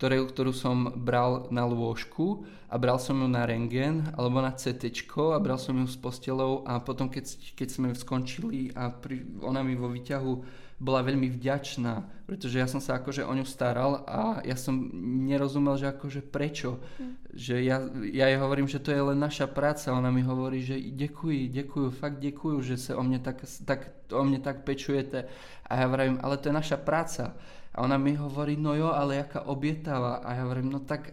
[0.02, 4.90] ktoré, ktorú som bral na lôžku a bral som ju na rengen alebo na CT
[5.14, 9.62] a bral som ju s postelou a potom keď, keď sme skončili a pri, ona
[9.62, 14.42] mi vo výťahu bola veľmi vďačná, pretože ja som sa akože o ňu staral a
[14.42, 14.74] ja som
[15.22, 16.82] nerozumel, že akože prečo.
[16.98, 17.14] Mm.
[17.30, 17.76] Že ja,
[18.10, 19.94] ja jej hovorím, že to je len naša práca.
[19.94, 24.26] Ona mi hovorí, že ďakujú, ďakujú, fakt ďakujú, že sa o mne tak, tak, o
[24.26, 25.30] mne tak pečujete.
[25.70, 27.38] A ja hovorím, ale to je naša práca.
[27.72, 30.20] A ona mi hovorí, no jo, ale jaká obětava.
[30.20, 31.12] A ja hovorím, no tak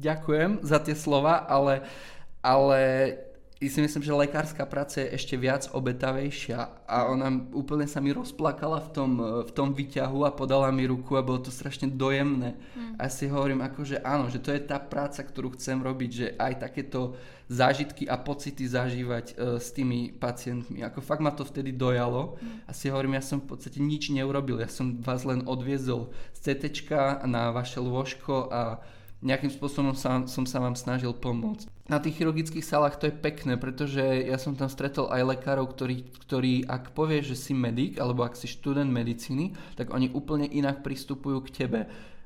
[0.00, 1.80] ďakujem za tie slova, ale,
[2.44, 2.80] ale
[3.70, 8.82] si myslím, že lekárska práca je ešte viac obetavejšia a ona úplne sa mi rozplakala
[8.82, 9.10] v tom,
[9.44, 12.58] v tom výťahu a podala mi ruku a bolo to strašne dojemné.
[12.74, 12.94] Hmm.
[12.98, 16.26] A si hovorím ako, že áno, že to je tá práca, ktorú chcem robiť, že
[16.34, 17.14] aj takéto
[17.46, 20.80] zážitky a pocity zažívať uh, s tými pacientmi.
[20.80, 22.64] Ako fakt ma to vtedy dojalo mm.
[22.64, 26.56] a si hovorím, ja som v podstate nič neurobil, ja som vás len odviezol z
[26.56, 26.88] CT
[27.28, 28.80] na vaše lôžko a
[29.24, 31.73] nejakým spôsobom sa, som sa vám snažil pomôcť.
[31.84, 36.08] Na tých chirurgických salách to je pekné, pretože ja som tam stretol aj lekárov, ktorí,
[36.24, 40.80] ktorí ak povie, že si medic alebo ak si študent medicíny, tak oni úplne inak
[40.80, 41.80] pristupujú k tebe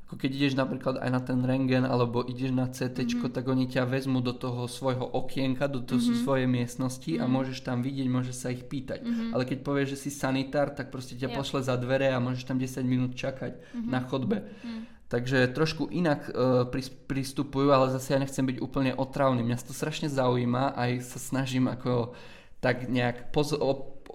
[0.08, 3.28] ako keď ideš napríklad aj na ten rengen alebo ideš na CT, mm-hmm.
[3.28, 6.24] tak oni ťa vezmú do toho svojho okienka, do toho mm-hmm.
[6.24, 7.20] svojej miestnosti mm-hmm.
[7.20, 7.32] a mhm.
[7.36, 9.04] môžeš tam vidieť, môžeš sa ich pýtať.
[9.04, 9.36] Mm-hmm.
[9.36, 11.36] Ale keď povieš, že si sanitár, tak proste ťa yep.
[11.36, 13.84] pošle za dvere a môžeš tam 10 minút čakať mm-hmm.
[13.92, 14.48] na chodbe.
[14.48, 14.97] Mm-hmm.
[15.08, 16.68] Takže trošku inak uh,
[17.08, 19.40] pristupujú, ale zase ja nechcem byť úplne otravný.
[19.40, 22.12] Mňa to strašne zaujíma, aj sa snažím ako
[22.60, 23.56] tak nejak poz-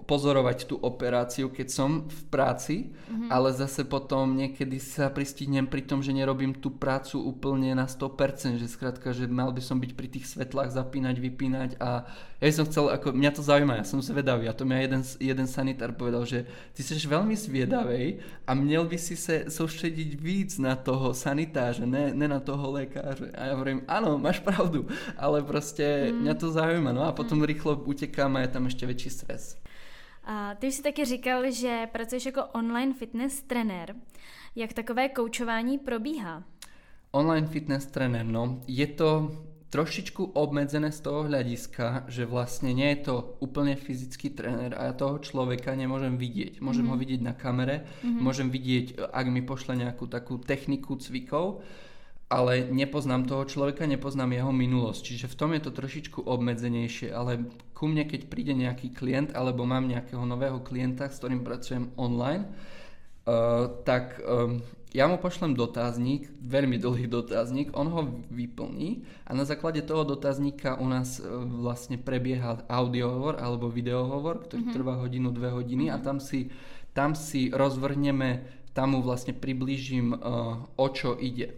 [0.04, 3.28] pozorovať tú operáciu, keď som v práci, mm-hmm.
[3.32, 8.60] ale zase potom niekedy sa pristihnem pri tom, že nerobím tú prácu úplne na 100%,
[8.60, 12.04] že skrátka, že mal by som byť pri tých svetlách zapínať, vypínať a
[12.44, 15.48] ja som chcel, ako mňa to zaujíma, ja som zvedavý a to mi jeden, jeden
[15.48, 16.44] sanitár povedal, že
[16.76, 22.12] ty si veľmi zviedavej a měl by si sa sústrediť víc na toho sanitáře, ne,
[22.12, 23.32] ne na toho lékaře.
[23.32, 24.84] A ja hovorím, áno, máš pravdu,
[25.16, 26.20] ale proste mm.
[26.20, 26.92] mňa to zaujíma.
[26.92, 27.48] No a potom mm.
[27.48, 29.56] rýchlo utekám a je tam ešte väčší stres.
[30.24, 33.94] A ty už si taky říkal, že pracuješ jako online fitness trenér.
[34.56, 36.42] Jak takové koučování probíhá?
[37.12, 39.30] Online fitness trenér, no, je to
[39.74, 44.94] trošičku obmedzené z toho hľadiska, že vlastne nie je to úplne fyzický tréner a ja
[44.94, 46.62] toho človeka nemôžem vidieť.
[46.62, 46.94] Môžem mm-hmm.
[46.94, 48.22] ho vidieť na kamere, mm-hmm.
[48.22, 51.66] môžem vidieť, ak mi pošle nejakú takú techniku cvikov,
[52.30, 55.02] ale nepoznám toho človeka, nepoznám jeho minulosť.
[55.10, 57.50] Čiže v tom je to trošičku obmedzenejšie, ale
[57.84, 62.48] ku mne, keď príde nejaký klient alebo mám nejakého nového klienta, s ktorým pracujem online,
[63.24, 64.60] Uh, tak um,
[64.92, 70.76] ja mu pošlem dotazník, veľmi dlhý dotazník, on ho vyplní a na základe toho dotazníka
[70.76, 74.76] u nás uh, vlastne prebieha audiohovor alebo videohovor, ktorý mm-hmm.
[74.76, 76.04] trvá hodinu, dve hodiny mm-hmm.
[76.04, 76.52] a tam si,
[76.92, 78.44] tam si rozvrhneme,
[78.76, 81.56] tam mu vlastne priblížim, uh, o čo ide.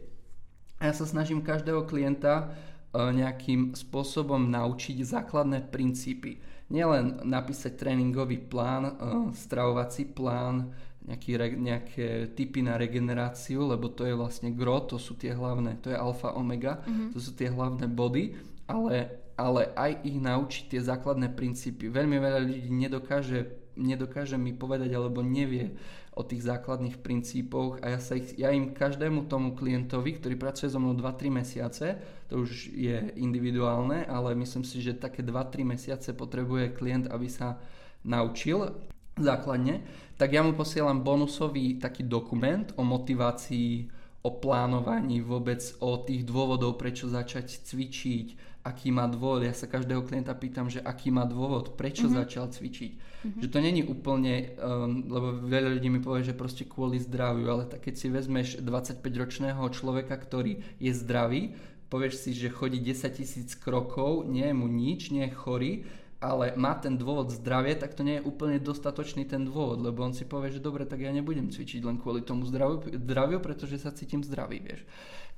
[0.79, 2.55] A ja sa snažím každého klienta
[2.97, 6.41] nejakým spôsobom naučiť základné princípy.
[6.67, 8.95] Nielen napísať tréningový plán, uh,
[9.31, 10.75] stravovací plán,
[11.07, 15.95] nejaký, nejaké typy na regeneráciu, lebo to je vlastne gro, to sú tie hlavné, to
[15.95, 17.15] je alfa, omega, mm-hmm.
[17.15, 18.35] to sú tie hlavné body,
[18.67, 21.87] ale, ale aj ich naučiť tie základné princípy.
[21.87, 25.77] Veľmi veľa ľudí nedokáže, nedokáže mi povedať alebo nevie
[26.17, 30.73] o tých základných princípoch a ja, sa ich, ja im každému tomu klientovi, ktorý pracuje
[30.73, 31.87] so mnou 2-3 mesiace,
[32.33, 37.61] to už je individuálne, ale myslím si, že také 2-3 mesiace potrebuje klient, aby sa
[38.01, 38.73] naučil
[39.21, 39.85] základne,
[40.17, 43.93] tak ja mu posielam bonusový taký dokument o motivácii,
[44.25, 49.47] o plánovaní, vôbec o tých dôvodov, prečo začať cvičiť, aký má dôvod.
[49.47, 52.19] Ja sa každého klienta pýtam, že aký má dôvod, prečo mm-hmm.
[52.19, 52.93] začal cvičiť.
[52.99, 53.41] Mm-hmm.
[53.47, 57.71] Že to není úplne, um, lebo veľa ľudí mi povie, že proste kvôli zdraviu, ale
[57.71, 61.55] tak keď si vezmeš 25-ročného človeka, ktorý je zdravý,
[61.87, 65.73] povieš si, že chodí 10 tisíc krokov, nie je mu nič, nie je chorý,
[66.19, 70.17] ale má ten dôvod zdravie, tak to nie je úplne dostatočný ten dôvod, lebo on
[70.17, 73.95] si povie, že dobre, tak ja nebudem cvičiť len kvôli tomu zdraviu, zdraviu pretože sa
[73.95, 74.83] cítim zdravý, vieš.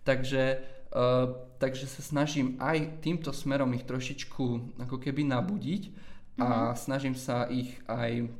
[0.07, 5.83] Takže, uh, takže sa snažím aj týmto smerom ich trošičku ako keby nabudiť
[6.39, 6.79] a mm-hmm.
[6.79, 8.31] snažím sa ich aj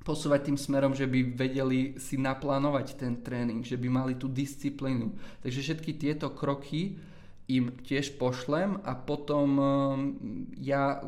[0.00, 5.12] posúvať tým smerom, že by vedeli si naplánovať ten tréning, že by mali tú disciplínu.
[5.44, 6.96] Takže všetky tieto kroky
[7.52, 9.94] im tiež pošlem a potom uh,
[10.56, 11.04] ja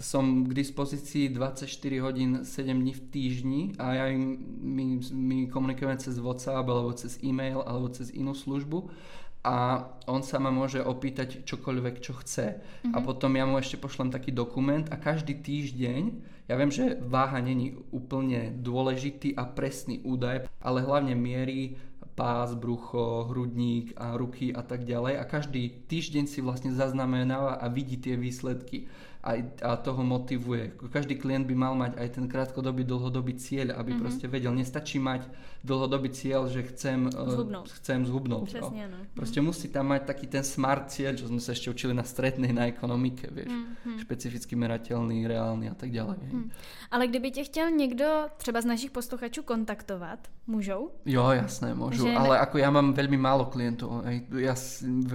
[0.00, 1.70] som k dispozícii 24
[2.02, 7.22] hodín 7 dní v týždni a ja im, my, my komunikujeme cez WhatsApp alebo cez
[7.22, 8.90] e-mail alebo cez inú službu
[9.44, 12.46] a on sa ma môže opýtať čokoľvek, čo chce.
[12.56, 12.92] Mm-hmm.
[12.96, 13.04] A mhm.
[13.04, 17.76] potom ja mu ešte pošlem taký dokument a každý týždeň, ja viem, že váha není
[17.92, 21.80] úplne dôležitý a presný údaj, ale hlavne mierí
[22.14, 27.66] pás, brucho, hrudník a ruky a tak ďalej a každý týždeň si vlastne zaznamenáva a
[27.66, 28.86] vidí tie výsledky
[29.24, 30.76] aj, a toho motivuje.
[30.92, 34.02] Každý klient by mal mať aj ten krátkodobý, dlhodobý cieľ, aby mm-hmm.
[34.04, 34.52] proste vedel.
[34.52, 35.24] Nestačí mať
[35.64, 37.72] dlhodobý cieľ, že chcem e, zhubnúť.
[37.80, 39.00] Chcem zhubnúť Presne, no.
[39.16, 39.44] Proste mm.
[39.48, 42.68] musí tam mať taký ten smart cieľ, čo sme sa ešte učili na strednej, na
[42.68, 43.48] ekonomike, vieš.
[43.48, 43.96] Mm-hmm.
[44.04, 46.20] Špecificky merateľný, reálny a tak ďalej.
[46.28, 46.48] Mm.
[46.92, 50.90] Ale kdyby tě chtěl někdo třeba z našich posluchačů kontaktovat, můžou?
[51.08, 52.04] Jo, jasné, môžu.
[52.04, 54.04] Že ale ako ja mám veľmi málo klientov.
[54.36, 54.52] Ja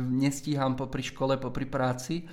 [0.10, 2.26] nestíham popri škole, popri práci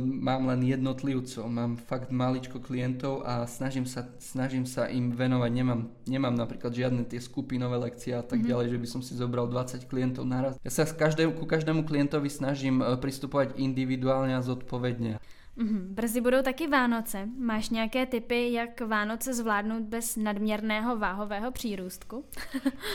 [0.00, 5.80] mám len jednotlivcov, mám fakt maličko klientov a snažím sa, snažím sa im venovať, nemám,
[6.04, 8.50] nemám napríklad žiadne tie skupinové lekcie a tak mm-hmm.
[8.50, 10.58] ďalej, že by som si zobral 20 klientov naraz.
[10.66, 15.22] Ja sa každému, ku každému klientovi snažím e, pristupovať individuálne a zodpovedne.
[15.58, 15.82] Mm-hmm.
[15.94, 17.28] Brzy budou taky Vánoce.
[17.38, 22.24] Máš nějaké typy, jak Vánoce zvládnout bez nadměrného váhového přírůstku?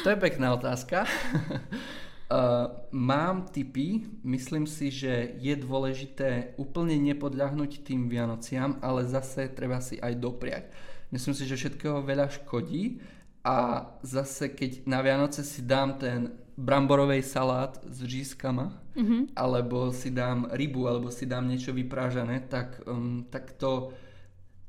[0.04, 1.06] to je pekná otázka.
[2.34, 9.78] Uh, mám tipy, myslím si, že je dôležité úplne nepodľahnuť tým Vianociam, ale zase treba
[9.78, 10.66] si aj dopriať.
[11.14, 13.06] Myslím si, že všetkého veľa škodí
[13.46, 19.38] a zase keď na Vianoce si dám ten bramborovej salát s řízkama, mm-hmm.
[19.38, 23.94] alebo si dám rybu, alebo si dám niečo vyprážané, tak, um, tak, to,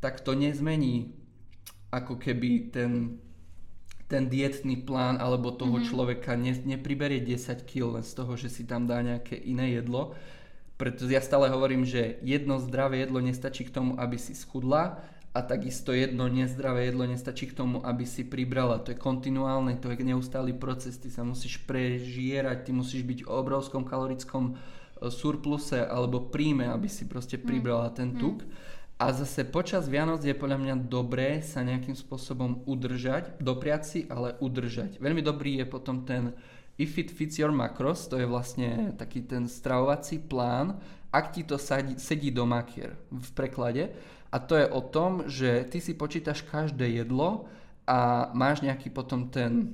[0.04, 1.16] tak to nezmení
[1.88, 3.24] ako keby ten
[4.08, 5.88] ten dietný plán alebo toho mm-hmm.
[5.88, 10.12] človeka ne, nepriberie 10 kg len z toho, že si tam dá nejaké iné jedlo.
[10.76, 15.00] Preto ja stále hovorím, že jedno zdravé jedlo nestačí k tomu, aby si schudla
[15.34, 18.78] a takisto jedno nezdravé jedlo nestačí k tomu, aby si pribrala.
[18.82, 23.32] To je kontinuálne, to je neustály proces, ty sa musíš prežierať, ty musíš byť v
[23.32, 27.44] obrovskom kalorickom e, surpluse alebo príjme, aby si proste mhm.
[27.50, 28.18] pribrala ten mhm.
[28.20, 28.46] tuk.
[28.46, 28.73] Mm.
[28.94, 34.38] A zase počas Vianoc je podľa mňa dobré sa nejakým spôsobom udržať, dopriať si, ale
[34.38, 35.02] udržať.
[35.02, 36.30] Veľmi dobrý je potom ten
[36.74, 40.82] If it fits your macros, to je vlastne taký ten stravovací plán,
[41.14, 43.94] ak ti to sadí, sedí do makier v preklade.
[44.34, 47.46] A to je o tom, že ty si počítaš každé jedlo
[47.86, 49.70] a máš nejaký potom ten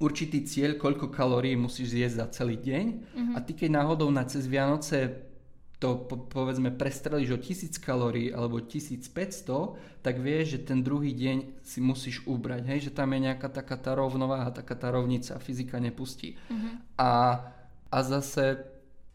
[0.00, 2.86] určitý cieľ, koľko kalórií musíš zjesť za celý deň.
[2.88, 3.34] Mm-hmm.
[3.36, 5.27] A ty keď náhodou na cez Vianoce
[5.78, 11.62] to po, povedzme prestrelíš o 1000 kalórií alebo 1500, tak vieš, že ten druhý deň
[11.62, 15.78] si musíš ubrať, hej, že tam je nejaká taká tá rovnováha, taká tá rovnica, fyzika
[15.78, 16.34] nepustí.
[16.50, 16.82] Uh-huh.
[16.98, 17.10] A,
[17.94, 18.66] a zase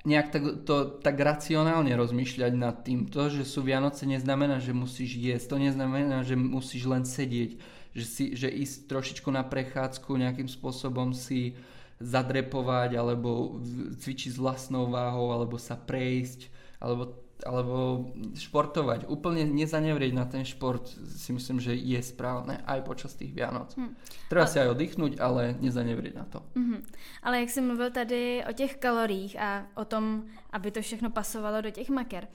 [0.07, 3.07] nejak tak, to, tak racionálne rozmýšľať nad tým.
[3.11, 8.05] To, že sú Vianoce, neznamená, že musíš jesť, to neznamená, že musíš len sedieť že,
[8.05, 11.53] si, že ísť trošičku na prechádzku, nejakým spôsobom si
[11.99, 13.59] zadrepovať, alebo
[13.97, 16.49] cvičiť s vlastnou váhou, alebo sa prejsť,
[16.81, 17.13] alebo
[17.45, 19.05] alebo športovať.
[19.07, 23.75] Úplne nezanevrieť na ten šport si myslím, že je správne aj počas tých Vianoc.
[23.75, 23.95] Hmm.
[24.31, 24.51] Treba a...
[24.51, 26.39] si aj oddychnúť, ale nezanevrieť na to.
[26.55, 26.79] Mm-hmm.
[27.23, 31.61] Ale jak jsem mluvil tady o těch kaloriích a o tom, aby to všechno pasovalo
[31.61, 32.27] do těch maker,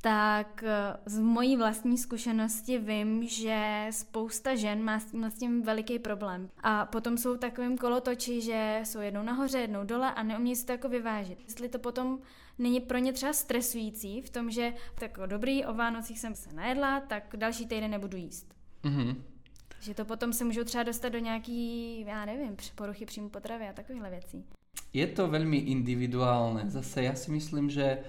[0.00, 5.62] tak eh, z mojí vlastní zkušenosti vím, že spousta žen má s tím, s tím
[5.62, 6.48] veliký problém.
[6.60, 10.72] A potom jsou takovým kolotoči, že jsou jednou nahoře, jednou dole a neumí si to
[10.72, 11.38] jako vyvážit.
[11.44, 12.18] Jestli to potom
[12.58, 17.00] není pro ně třeba stresující v tom, že tak dobrý, o Vánocích jsem se najedla,
[17.00, 18.54] tak další týden nebudu jíst.
[18.84, 19.16] Mm-hmm.
[19.80, 23.72] Že to potom se můžou třeba dostat do nějaký, já nevím, poruchy příjmu potravy a
[23.72, 24.44] takovýchhle věcí.
[24.92, 26.70] Je to velmi individuálne.
[26.70, 28.00] Zase ja si myslím, že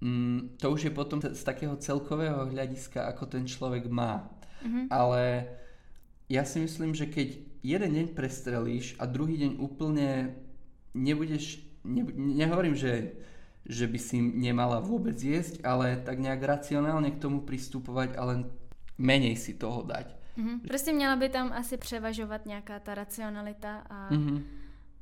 [0.00, 4.30] mm, to už je potom z takého celkového hľadiska, ako ten človek má.
[4.62, 4.86] Mm-hmm.
[4.90, 5.50] Ale
[6.30, 7.28] ja si myslím, že keď
[7.62, 10.38] jeden deň prestrelíš a druhý deň úplne
[10.94, 13.18] nebudeš, ne, nehovorím, že
[13.66, 18.40] že by si nemala vôbec jesť, ale tak nejak racionálne k tomu pristupovať a len
[18.98, 20.06] menej si toho dať.
[20.38, 20.60] Mm-hmm.
[20.68, 24.42] Prostě měla by tam asi převažovat nějaká ta racionalita a mm-hmm.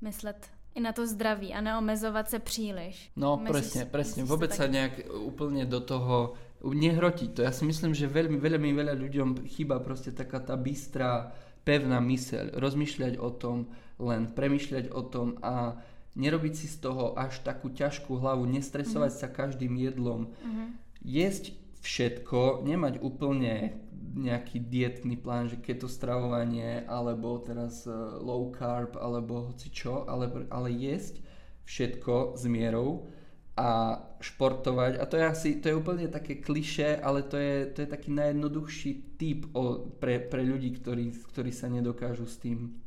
[0.00, 3.10] myslet i na to zdraví a neomezovat se příliš.
[3.16, 4.22] No presne, presne.
[4.22, 7.40] Vôbec sa nejak úplne do toho nehrotiť to.
[7.42, 11.34] Ja si myslím, že veľmi, veľmi veľa ľuďom chýba proste taká tá bystrá,
[11.66, 12.54] pevná myseľ.
[12.54, 13.66] Rozmýšľať o tom,
[13.98, 15.74] len premýšľať o tom a
[16.18, 19.30] nerobiť si z toho až takú ťažkú hlavu, nestresovať mm-hmm.
[19.30, 20.68] sa každým jedlom, mm-hmm.
[21.04, 23.78] jesť všetko, nemať úplne
[24.10, 30.50] nejaký dietný plán, že keto stravovanie, alebo teraz e, low carb, alebo hoci čo, ale,
[30.50, 31.22] ale jesť
[31.64, 33.06] všetko s mierou
[33.54, 34.98] a športovať.
[34.98, 38.10] A to je asi, to je úplne také kliše, ale to je, to je taký
[38.10, 42.80] najjednoduchší typ o, pre, pre ľudí, ktorí, ktorí sa nedokážu s tým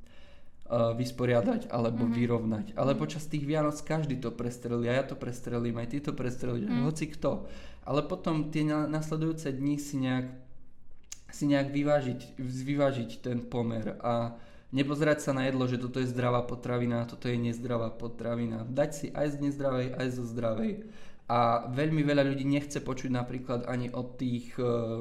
[0.74, 2.18] vysporiadať alebo mm-hmm.
[2.18, 2.66] vyrovnať.
[2.74, 6.66] Ale počas tých Vianoc každý to prestrelí a ja to prestrelím, aj ty to prestrelíš,
[6.66, 6.84] mm.
[6.86, 7.46] hoci kto.
[7.84, 10.28] Ale potom tie nasledujúce dni si nejak,
[11.30, 14.40] si nejak vyvážiť, vyvážiť ten pomer a
[14.74, 18.66] nepozerať sa na jedlo, že toto je zdravá potravina, toto je nezdravá potravina.
[18.66, 20.90] Dať si aj z nezdravej, aj zo zdravej.
[21.32, 25.00] A veľmi veľa ľudí nechce počuť napríklad ani o tých uh,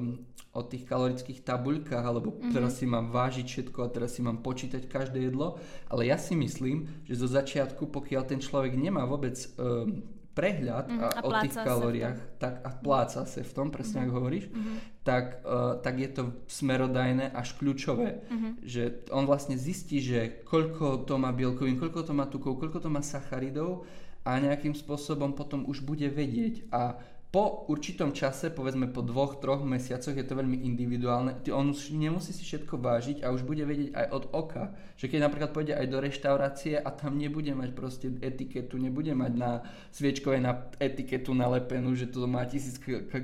[0.53, 2.53] o tých kalorických tabuľkách, alebo mm-hmm.
[2.53, 5.57] teraz si mám vážiť všetko a teraz si mám počítať každé jedlo,
[5.89, 11.01] ale ja si myslím, že zo začiatku, pokiaľ ten človek nemá vôbec um, prehľad mm,
[11.01, 14.45] a, a o tých kalóriách tak, a pláca sa v tom, presne mm, ako hovoríš,
[14.49, 18.25] mm, tak, uh, tak je to smerodajné až kľúčové.
[18.33, 22.81] Mm, že on vlastne zistí, že koľko to má bielkovín, koľko to má tukov, koľko
[22.81, 23.85] to má sacharidov
[24.25, 26.65] a nejakým spôsobom potom už bude vedieť.
[26.73, 26.97] A
[27.33, 32.29] po určitom čase, povedzme po dvoch, troch mesiacoch, je to veľmi individuálne, on už nemusí
[32.29, 35.87] si všetko vážiť a už bude vedieť aj od oka, že keď napríklad pôjde aj
[35.89, 39.65] do reštaurácie a tam nebude mať proste etiketu, nebude mať na
[39.97, 42.77] sviečkovej na etiketu nalepenú, že to má tisíc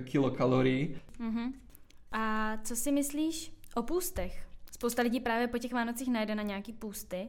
[0.08, 0.96] kilokalórií.
[1.20, 1.52] Uh-huh.
[2.08, 3.36] A co si myslíš
[3.76, 4.32] o pústech?
[4.72, 7.28] Spousta lidí právě po těch Vánocích najde na nějaký pústy.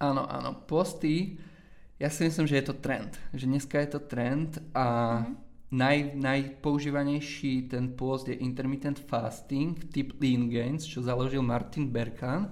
[0.00, 1.36] Áno, áno, posty,
[2.00, 3.20] ja si myslím, že je to trend.
[3.36, 4.84] Že dneska je to trend a
[5.22, 12.50] uh-huh Naj, najpoužívanejší ten pôst je intermittent fasting typ Lean Gains, čo založil Martin Berkan.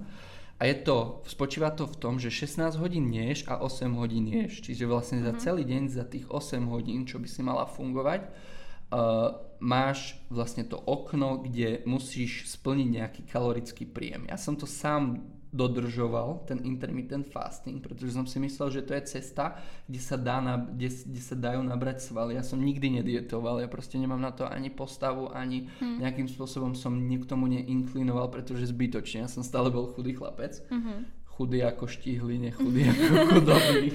[0.59, 4.63] A je to, spočíva to v tom, že 16 hodín ješ a 8 hodín ješ.
[4.63, 5.39] Čiže vlastne za mhm.
[5.39, 10.79] celý deň, za tých 8 hodín, čo by si mala fungovať, uh, máš vlastne to
[10.79, 14.31] okno, kde musíš splniť nejaký kalorický príjem.
[14.31, 19.03] Ja som to sám dodržoval ten intermittent fasting, pretože som si myslel, že to je
[19.17, 19.57] cesta,
[19.89, 22.37] kde sa, dá na, kde, kde sa dajú nabrať svaly.
[22.37, 26.05] Ja som nikdy nedietoval, ja proste nemám na to ani postavu, ani hmm.
[26.05, 29.25] nejakým spôsobom som k tomu neinklinoval, pretože zbytočne.
[29.25, 30.61] Ja som stále bol chudý chlapec.
[30.69, 31.09] Hmm.
[31.25, 33.87] Chudý ako štíhly, nechudý ako chudobný.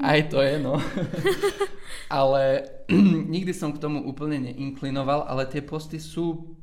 [0.00, 0.80] Aj to je, no.
[2.08, 2.64] ale
[3.34, 6.56] nikdy som k tomu úplne neinklinoval, ale tie posty sú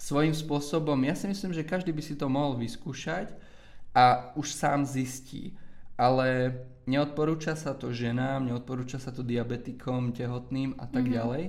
[0.00, 3.28] svojím spôsobom, ja si myslím, že každý by si to mohol vyskúšať
[3.92, 5.52] a už sám zistí.
[6.00, 6.56] Ale
[6.88, 11.18] neodporúča sa to ženám, neodporúča sa to diabetikom, tehotným a tak mm-hmm.
[11.20, 11.44] ďalej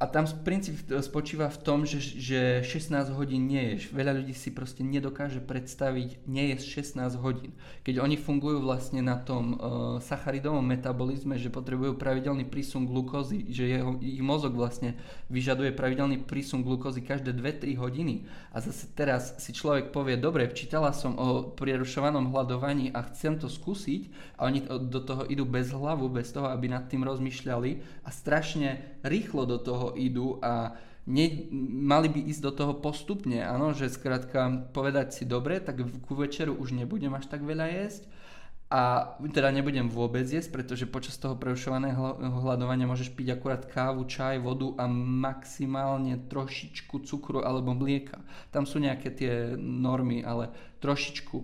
[0.00, 3.92] a tam princíp spočíva v tom, že, že 16 hodín neješ.
[3.92, 7.52] Veľa ľudí si proste nedokáže predstaviť nejesť 16 hodín.
[7.84, 13.76] Keď oni fungujú vlastne na tom uh, sacharidovom metabolizme, že potrebujú pravidelný prísun glukózy, že
[13.76, 14.96] jeho, ich mozog vlastne
[15.28, 18.24] vyžaduje pravidelný prísun glukózy každé 2-3 hodiny.
[18.56, 23.52] A zase teraz si človek povie, dobre, čítala som o prierušovanom hľadovaní a chcem to
[23.52, 24.08] skúsiť
[24.40, 28.96] a oni do toho idú bez hlavu, bez toho, aby nad tým rozmýšľali a strašne
[29.04, 30.74] rýchlo do toho idú a
[31.06, 31.48] ne,
[31.84, 36.54] mali by ísť do toho postupne, áno, že skrátka povedať si dobre, tak ku večeru
[36.54, 38.06] už nebudem až tak veľa jesť
[38.70, 44.38] a teda nebudem vôbec jesť, pretože počas toho prerušovaného hľadovania môžeš piť akurát kávu, čaj,
[44.38, 48.22] vodu a maximálne trošičku cukru alebo mlieka.
[48.54, 51.36] Tam sú nejaké tie normy, ale trošičku,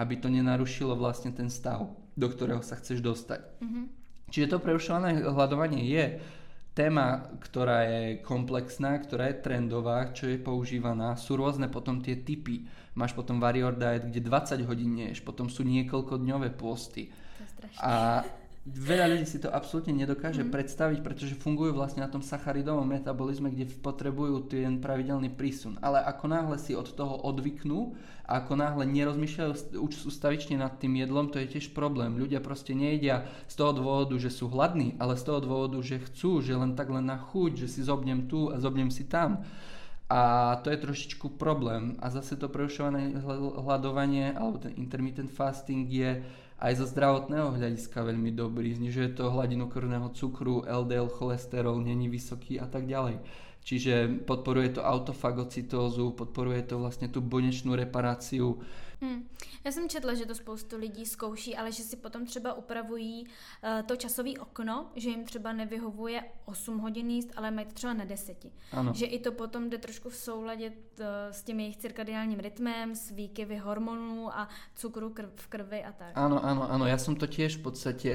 [0.00, 3.44] aby to nenarušilo vlastne ten stav, do ktorého sa chceš dostať.
[3.60, 3.84] Mm-hmm.
[4.32, 6.04] Čiže to prerušované hľadovanie je
[6.74, 11.18] téma, ktorá je komplexná, ktorá je trendová, čo je používaná.
[11.18, 12.64] Sú rôzne potom tie typy.
[12.94, 17.10] Máš potom Warrior Diet, kde 20 hodín ješ, potom sú niekoľko dňové posty.
[17.82, 18.24] A
[18.70, 20.50] veľa ľudí si to absolútne nedokáže mm.
[20.54, 25.76] predstaviť, pretože fungujú vlastne na tom sacharidovom metabolizme, kde potrebujú ten pravidelný prísun.
[25.82, 27.98] Ale ako náhle si od toho odvyknú
[28.30, 32.14] a ako náhle nerozmýšľajú ustavične nad tým jedlom, to je tiež problém.
[32.14, 36.38] Ľudia proste nejedia z toho dôvodu, že sú hladní, ale z toho dôvodu, že chcú,
[36.38, 39.42] že len tak len na chuť, že si zobnem tu a zobnem si tam.
[40.10, 41.94] A to je trošičku problém.
[42.02, 43.14] A zase to prerušované
[43.62, 46.26] hľadovanie alebo ten intermittent fasting je
[46.60, 48.76] aj zo zdravotného hľadiska veľmi dobrý.
[48.76, 53.18] Znižuje to hladinu krvného cukru, LDL cholesterol není vysoký a tak ďalej.
[53.64, 58.60] Čiže podporuje to autofagocytózu, podporuje to vlastně tu buněčnou reparáciu.
[59.00, 59.28] Hmm.
[59.64, 63.86] Já jsem četla, že to spoustu lidí zkouší, ale že si potom třeba upravují uh,
[63.86, 68.04] to časové okno, že jim třeba nevyhovuje 8 hodin jíst, ale mají to třeba na
[68.04, 68.46] 10.
[68.72, 68.92] Ano.
[68.94, 72.94] Že i to potom jde trošku v souladě t, eh, s tím jejich cirkadiálním rytmem,
[72.94, 76.12] s výkyvy hormonů a cukru krv, v krvi a tak.
[76.14, 76.84] Áno, áno, áno.
[76.86, 78.10] Ja som to tiež v podstate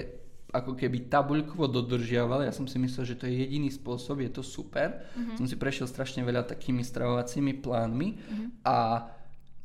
[0.56, 2.48] ako keby tabuľkovo dodržiaval.
[2.48, 5.04] Ja som si myslel, že to je jediný spôsob, je to super.
[5.16, 5.38] Mm-hmm.
[5.42, 8.48] Som si prešiel strašne veľa takými stravovacími plánmi mm-hmm.
[8.64, 8.78] a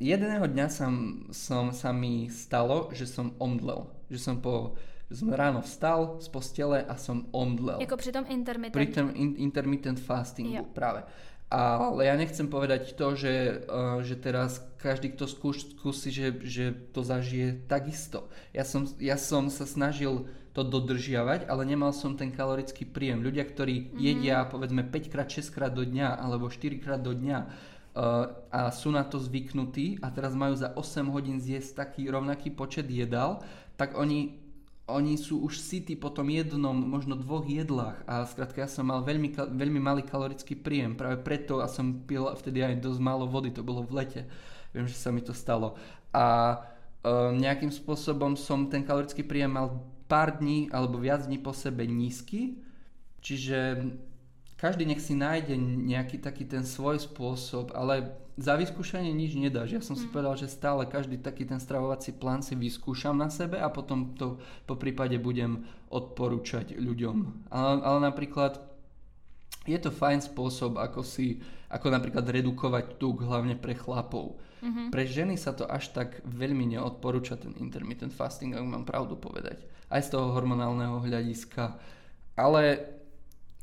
[0.01, 0.93] jedného dňa som,
[1.29, 3.85] som, sa mi stalo, že som omdlel.
[4.09, 4.73] Že som po
[5.11, 7.83] že som ráno vstal z postele a som omdlel.
[7.83, 8.79] Jako pri tom intermittent.
[8.79, 10.63] Pri tom in, intermittent fastingu, jo.
[10.71, 11.03] práve.
[11.51, 16.71] Ale ja nechcem povedať to, že, uh, že teraz každý, kto skúš, skúsi, že, že
[16.95, 18.31] to zažije takisto.
[18.55, 23.19] Ja som, ja som sa snažil to dodržiavať, ale nemal som ten kalorický príjem.
[23.19, 23.99] Ľudia, ktorí mm-hmm.
[23.99, 27.51] jedia povedzme 5 krát, 6 krát do dňa alebo 4 krát do dňa,
[27.91, 32.87] a sú na to zvyknutí a teraz majú za 8 hodín zjesť taký rovnaký počet
[32.87, 33.43] jedál,
[33.75, 34.39] tak oni,
[34.87, 37.99] oni sú už sytí po tom jednom, možno dvoch jedlách.
[38.07, 42.31] A skrátka ja som mal veľmi, veľmi malý kalorický príjem, práve preto a som pil
[42.31, 44.21] vtedy aj dosť málo vody, to bolo v lete,
[44.71, 45.75] viem, že sa mi to stalo.
[46.15, 46.55] A
[47.03, 51.83] uh, nejakým spôsobom som ten kalorický príjem mal pár dní alebo viac dní po sebe
[51.83, 52.55] nízky,
[53.19, 53.83] čiže
[54.61, 59.73] každý nech si nájde nejaký taký ten svoj spôsob, ale za vyskúšanie nič nedáš.
[59.73, 60.13] Ja som si mm.
[60.13, 64.37] povedal, že stále každý taký ten stravovací plán si vyskúšam na sebe a potom to
[64.69, 67.49] po prípade budem odporúčať ľuďom.
[67.49, 68.61] Ale, ale napríklad
[69.65, 71.41] je to fajn spôsob, ako si,
[71.73, 74.37] ako napríklad redukovať tuk, hlavne pre chlapov.
[74.61, 74.93] Mm-hmm.
[74.93, 79.57] Pre ženy sa to až tak veľmi neodporúča ten intermittent fasting, ak mám pravdu povedať.
[79.89, 81.81] Aj z toho hormonálneho hľadiska.
[82.37, 83.00] Ale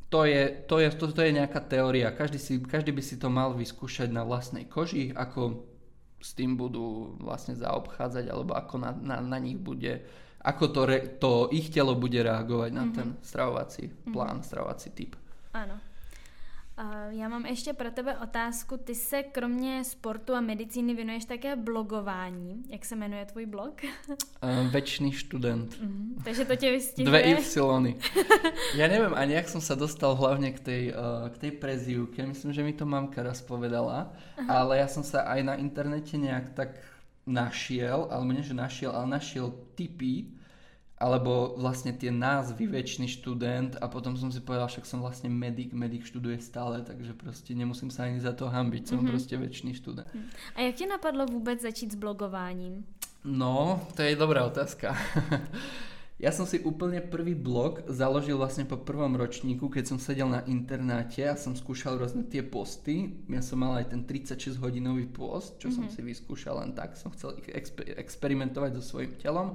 [0.08, 2.08] to je, to, je, to, to je nejaká teória.
[2.16, 5.68] Každý, si, každý by si to mal vyskúšať na vlastnej koži, ako
[6.18, 10.02] s tým budú vlastne zaobchádzať, alebo ako na, na, na nich bude,
[10.42, 12.96] ako to, re, to ich telo bude reagovať na mm-hmm.
[12.96, 14.48] ten stravovací plán, mm-hmm.
[14.48, 15.12] stravovací typ.
[15.54, 15.76] Áno.
[17.10, 18.76] Já mám ještě pro tebe otázku.
[18.76, 22.62] Ty se kromě sportu a medicíny věnuješ také blogování.
[22.68, 23.82] Jak se jmenuje tvůj blog?
[24.42, 25.74] Uh, Večný študent.
[25.74, 26.22] Uh-huh.
[26.24, 27.10] Takže to tě vystihuje.
[27.10, 27.94] Dve Y.
[28.76, 32.26] ja neviem ani, jak som sa dostal hlavne k tej, uh, k tej prezývke.
[32.26, 34.14] Myslím, že mi to mamka raz povedala.
[34.38, 34.50] Uh-huh.
[34.50, 36.78] Ale ja som sa aj na internete nejak tak
[37.26, 40.37] našiel, alebo nie, že našiel, ale našiel typy,
[40.98, 45.70] alebo vlastne tie názvy väčší študent a potom som si povedal, však som vlastne medic,
[45.70, 49.10] medic študuje stále, takže proste nemusím sa ani za to hambiť, som mm-hmm.
[49.14, 50.10] proste väčší študent.
[50.10, 50.28] Mhm.
[50.58, 52.82] A jak ti napadlo vôbec začít s blogováním?
[53.22, 54.98] No, to je dobrá otázka.
[56.24, 60.42] ja som si úplne prvý blog založil vlastne po prvom ročníku, keď som sedel na
[60.50, 63.22] internáte a som skúšal rôzne tie posty.
[63.30, 65.78] Ja som mal aj ten 36 hodinový post, čo mm-hmm.
[65.78, 65.94] som mhm.
[65.94, 69.54] si vyskúšal len tak, som chcel exper- experimentovať so svojím telom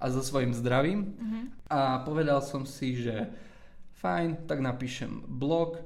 [0.00, 1.00] a so svojím zdravím.
[1.16, 1.42] Uh-huh.
[1.70, 3.32] A povedal som si, že
[4.00, 5.82] fajn, tak napíšem blog e,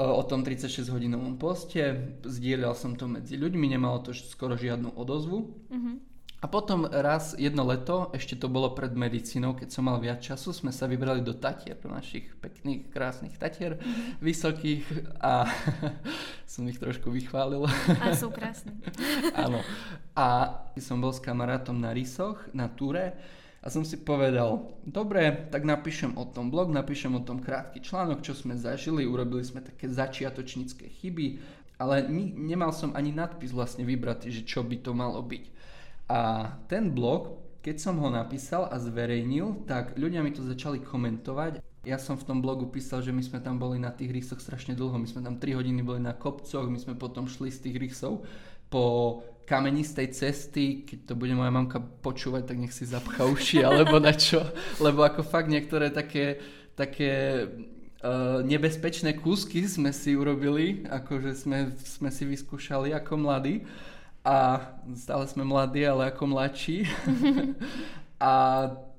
[0.00, 5.38] o tom 36 hodinovom poste, zdieľal som to medzi ľuďmi, nemalo to skoro žiadnu odozvu.
[5.72, 5.96] Uh-huh.
[6.40, 10.56] A potom raz jedno leto, ešte to bolo pred medicínou, keď som mal viac času,
[10.56, 14.24] sme sa vybrali do Tatier, do našich pekných, krásnych Tatier, mm-hmm.
[14.24, 14.84] vysokých
[15.20, 15.44] a
[16.52, 17.68] som ich trošku vychválil.
[18.00, 18.72] A sú krásne.
[19.44, 19.60] Áno.
[20.16, 23.20] A som bol s kamarátom na rysoch, na túre
[23.60, 28.24] A som si povedal, dobre, tak napíšem o tom blog, napíšem o tom krátky článok,
[28.24, 31.36] čo sme zažili, urobili sme také začiatočnícke chyby,
[31.76, 35.59] ale ni- nemal som ani nadpis vlastne vybrať, že čo by to malo byť.
[36.10, 41.62] A ten blog, keď som ho napísal a zverejnil, tak ľudia mi to začali komentovať.
[41.86, 44.74] Ja som v tom blogu písal, že my sme tam boli na tých rysoch strašne
[44.74, 47.76] dlho, my sme tam 3 hodiny boli na kopcoch, my sme potom šli z tých
[47.78, 48.26] rysov
[48.68, 48.84] po
[49.46, 54.14] kamenistej cesty, keď to bude moja mamka počúvať, tak nech si zapcha uši alebo na
[54.14, 54.42] čo,
[54.78, 56.38] lebo ako fakt niektoré také,
[56.78, 57.46] také
[58.02, 63.66] uh, nebezpečné kúsky sme si urobili, akože sme, sme si vyskúšali ako mladí
[64.20, 64.60] a
[64.96, 66.84] stále sme mladí, ale ako mladší.
[68.20, 68.32] a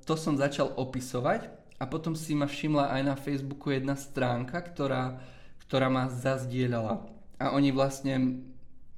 [0.05, 1.47] to som začal opisovať
[1.77, 5.21] a potom si ma všimla aj na Facebooku jedna stránka, ktorá,
[5.65, 7.05] ktorá ma zazdieľala.
[7.41, 8.45] A oni vlastne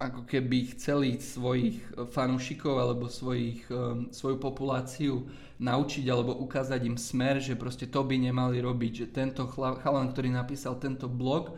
[0.04, 1.80] ako keby chceli svojich
[2.12, 5.24] fanúšikov alebo svojich, um, svoju populáciu
[5.64, 10.36] naučiť alebo ukázať im smer, že proste to by nemali robiť, že tento chalan, ktorý
[10.36, 11.56] napísal tento blog,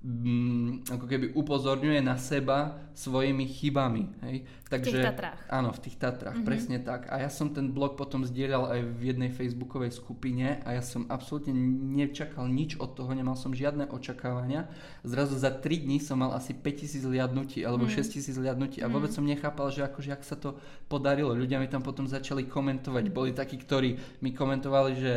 [0.00, 4.04] mm, ako keby upozorňuje na seba svojimi chybami.
[4.24, 4.36] Hej?
[4.68, 5.40] Takže, v tých Tatrách.
[5.48, 6.48] Áno, v tých Tatrách, mm-hmm.
[6.48, 7.00] presne tak.
[7.12, 11.04] A ja som ten blog potom zdieľal aj v jednej facebookovej skupine a ja som
[11.08, 11.52] absolútne
[11.96, 14.68] nečakal nič od toho, nemal som žiadne očakávania.
[15.04, 17.92] Zrazu za 3 dní som mal asi 5000 liadnutí alebo mm.
[17.92, 19.16] 6000 liadnutí a vôbec mm.
[19.20, 20.56] som nechápal, že akože ak sa to
[20.88, 21.36] podarilo.
[21.36, 23.04] Ľudia mi tam potom začali komentovať.
[23.12, 25.14] Boli takí, ktorí mi komentovali, že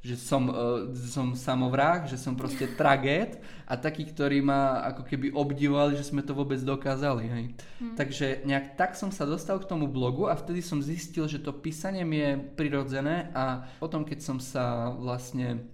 [0.00, 3.36] že som, uh, som samovrah, že som proste tragét
[3.68, 7.24] a takí, ktorí ma ako keby obdivovali, že sme to vôbec dokázali.
[7.28, 7.44] Hej.
[7.78, 7.94] Hmm.
[8.00, 11.52] Takže nejak tak som sa dostal k tomu blogu a vtedy som zistil, že to
[11.52, 15.68] písanie mi je prirodzené a potom, keď som sa vlastne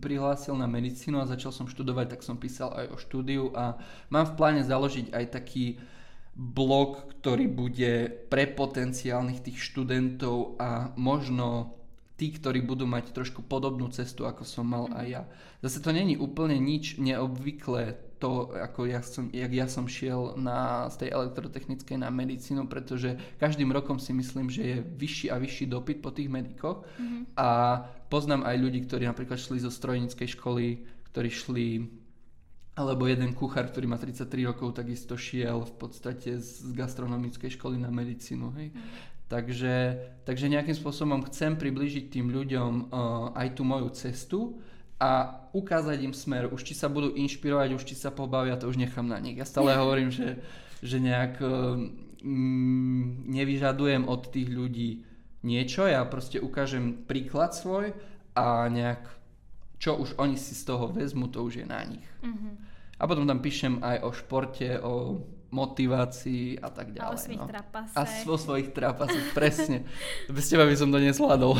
[0.00, 3.80] prihlásil na medicínu a začal som študovať, tak som písal aj o štúdiu a
[4.12, 5.80] mám v pláne založiť aj taký
[6.36, 11.78] blog, ktorý bude pre potenciálnych tých študentov a možno
[12.14, 15.22] tí, ktorí budú mať trošku podobnú cestu, ako som mal aj ja.
[15.66, 20.88] Zase to není úplne nič neobvyklé to, ako ja som, jak ja som šiel na,
[20.88, 25.66] z tej elektrotechnickej na medicínu, pretože každým rokom si myslím, že je vyšší a vyšší
[25.66, 27.36] dopyt po tých medikoch mm-hmm.
[27.36, 27.48] a
[28.08, 31.68] poznám aj ľudí, ktorí napríklad šli zo strojníckej školy, ktorí šli
[32.74, 37.86] alebo jeden kuchár, ktorý má 33 rokov, takisto šiel v podstate z gastronomickej školy na
[37.94, 38.50] medicínu.
[38.58, 38.74] Hej.
[38.74, 39.13] Mm.
[39.28, 39.98] Takže,
[40.28, 44.60] takže nejakým spôsobom chcem približiť tým ľuďom uh, aj tú moju cestu
[45.00, 46.52] a ukázať im smer.
[46.52, 49.40] Už či sa budú inšpirovať, už či sa pobavia, to už nechám na nich.
[49.40, 50.44] Ja stále hovorím, že,
[50.84, 51.80] že nejak uh,
[52.20, 54.90] mm, nevyžadujem od tých ľudí
[55.44, 57.92] niečo, ja proste ukážem príklad svoj
[58.32, 59.04] a nejak
[59.76, 62.08] čo už oni si z toho vezmu, to už je na nich.
[62.24, 62.52] Mm-hmm.
[62.96, 65.20] A potom tam píšem aj o športe, o
[65.54, 67.06] motivácii a tak ďalej.
[67.06, 67.46] A o svojich no.
[67.46, 67.96] trapasech.
[67.96, 69.86] A o svojich trapasech, presne.
[70.34, 71.54] Bez teba by som to nezvládol.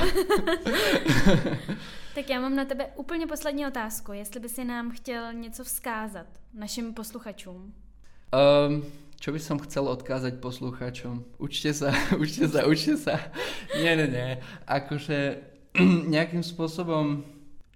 [2.15, 4.13] tak já mám na tebe úplně poslední otázku.
[4.13, 7.75] Jestli by si nám chtěl něco vzkázat našim posluchačům.
[8.35, 8.83] Um,
[9.21, 11.25] čo by som chcel odkázať posluchačom?
[11.39, 13.15] Učte sa, učte sa, učte sa.
[13.79, 14.43] Nie, nie, nie.
[14.69, 15.39] Akože
[16.15, 17.25] nejakým spôsobom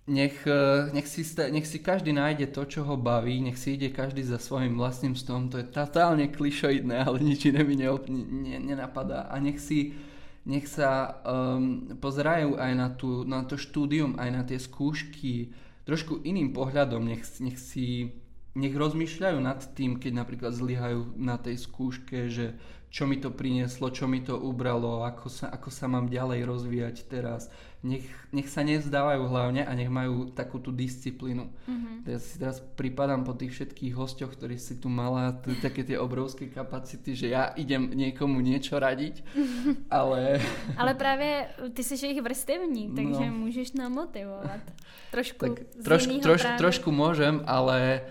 [0.09, 3.93] nech, e, nech, si, nech si každý nájde to, čo ho baví, nech si ide
[3.93, 8.57] každý za svojim vlastným strom, to je totálne klišoidné, ale nič iné mi ne, ne,
[8.59, 9.29] nenapadá.
[9.29, 9.95] A nech si
[10.49, 15.53] nech sa um, pozerajú aj na, tú, na to štúdium, aj na tie skúšky
[15.85, 18.17] trošku iným pohľadom, nech, nech si
[18.59, 23.93] nech rozmýšľajú nad tým, keď napríklad zlyhajú na tej skúške, že čo mi to prinieslo,
[23.93, 27.53] čo mi to ubralo, ako sa, ako sa mám ďalej rozvíjať teraz,
[27.83, 28.03] nech,
[28.35, 31.47] nech sa nevzdávajú hlavne a nech majú takú tú disciplínu.
[31.47, 31.95] Mm-hmm.
[32.11, 35.95] Ja si teraz pripadám po tých všetkých hostoch, ktorí si tu mala t- také tie
[35.95, 39.23] obrovské kapacity, že ja idem niekomu niečo radiť,
[39.91, 40.43] ale...
[40.75, 43.37] ale právě ty jsi jejich vrstevník, takže no.
[43.47, 44.61] můžeš nám motivovat.
[45.11, 48.03] Trošku tak troš, troš, trošku môžem, ale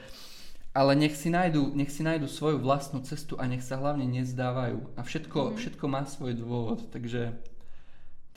[0.77, 4.93] ale nech si, nájdu, nech si nájdu svoju vlastnú cestu a nech sa hlavne nezdávajú.
[4.93, 5.53] A všetko, mm.
[5.57, 7.33] všetko má svoj dôvod, takže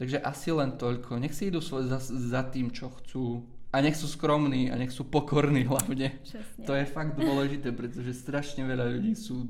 [0.01, 1.21] Takže asi len toľko.
[1.21, 3.45] Nech si idú svoj, za, za tým, čo chcú.
[3.69, 6.25] A nech sú skromní a nech sú pokorní hlavne.
[6.25, 6.65] Česne.
[6.65, 9.45] To je fakt dôležité, pretože strašne veľa ľudí sú...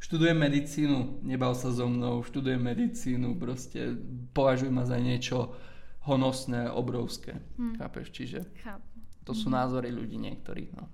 [0.00, 3.96] Študujem medicínu, nebav sa so mnou, študujem medicínu, proste
[4.32, 5.56] považuj ma za niečo
[6.04, 7.40] honosné, obrovské.
[7.60, 7.76] Hmm.
[7.76, 8.12] Chápeš?
[8.16, 8.88] Čiže Chápu.
[9.24, 9.56] to sú hmm.
[9.56, 10.70] názory ľudí niektorých.
[10.76, 10.88] No.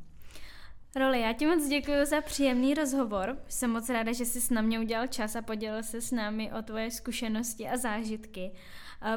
[0.97, 3.37] Roli, já ti moc děkuji za příjemný rozhovor.
[3.49, 6.63] Jsem moc ráda, že jsi s námi udělal čas a podělil se s námi o
[6.63, 8.53] tvoje zkušenosti a zážitky.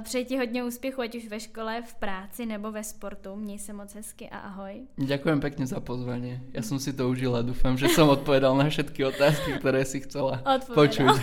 [0.03, 3.35] Přeji ti hodně úspěchu, ať už ve škole, v práci nebo ve sportu.
[3.35, 4.87] Měj se moc hezky a ahoj.
[4.97, 6.41] Ďakujem pekne za pozvanie.
[6.57, 7.45] Ja som si to užila.
[7.45, 10.73] Dúfam, že som odpovedal na všetky otázky, ktoré si chcela odpovedal.
[10.79, 11.13] počuť.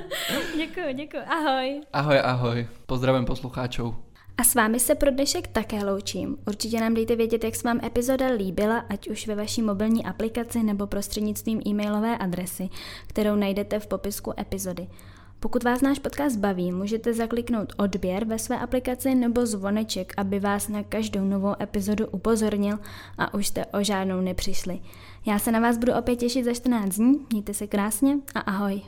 [0.62, 1.24] děkuji, děkuji.
[1.28, 1.84] Ahoj.
[1.92, 2.58] Ahoj, ahoj.
[2.86, 4.07] Pozdravím poslucháčov.
[4.38, 6.36] A s vámi se pro dnešek také loučím.
[6.46, 10.62] Určitě nám dejte vědět, jak se vám epizoda líbila, ať už ve vaší mobilní aplikaci
[10.62, 12.68] nebo prostřednictvím e-mailové adresy,
[13.06, 14.88] kterou najdete v popisku epizody.
[15.40, 20.68] Pokud vás náš podcast baví, můžete zakliknout odběr ve své aplikaci nebo zvoneček, aby vás
[20.68, 22.78] na každou novou epizodu upozornil
[23.18, 24.80] a už jste o žádnou nepřišli.
[25.26, 28.82] Já se na vás budu opět těšit za 14 dní, mějte se krásně a ahoj.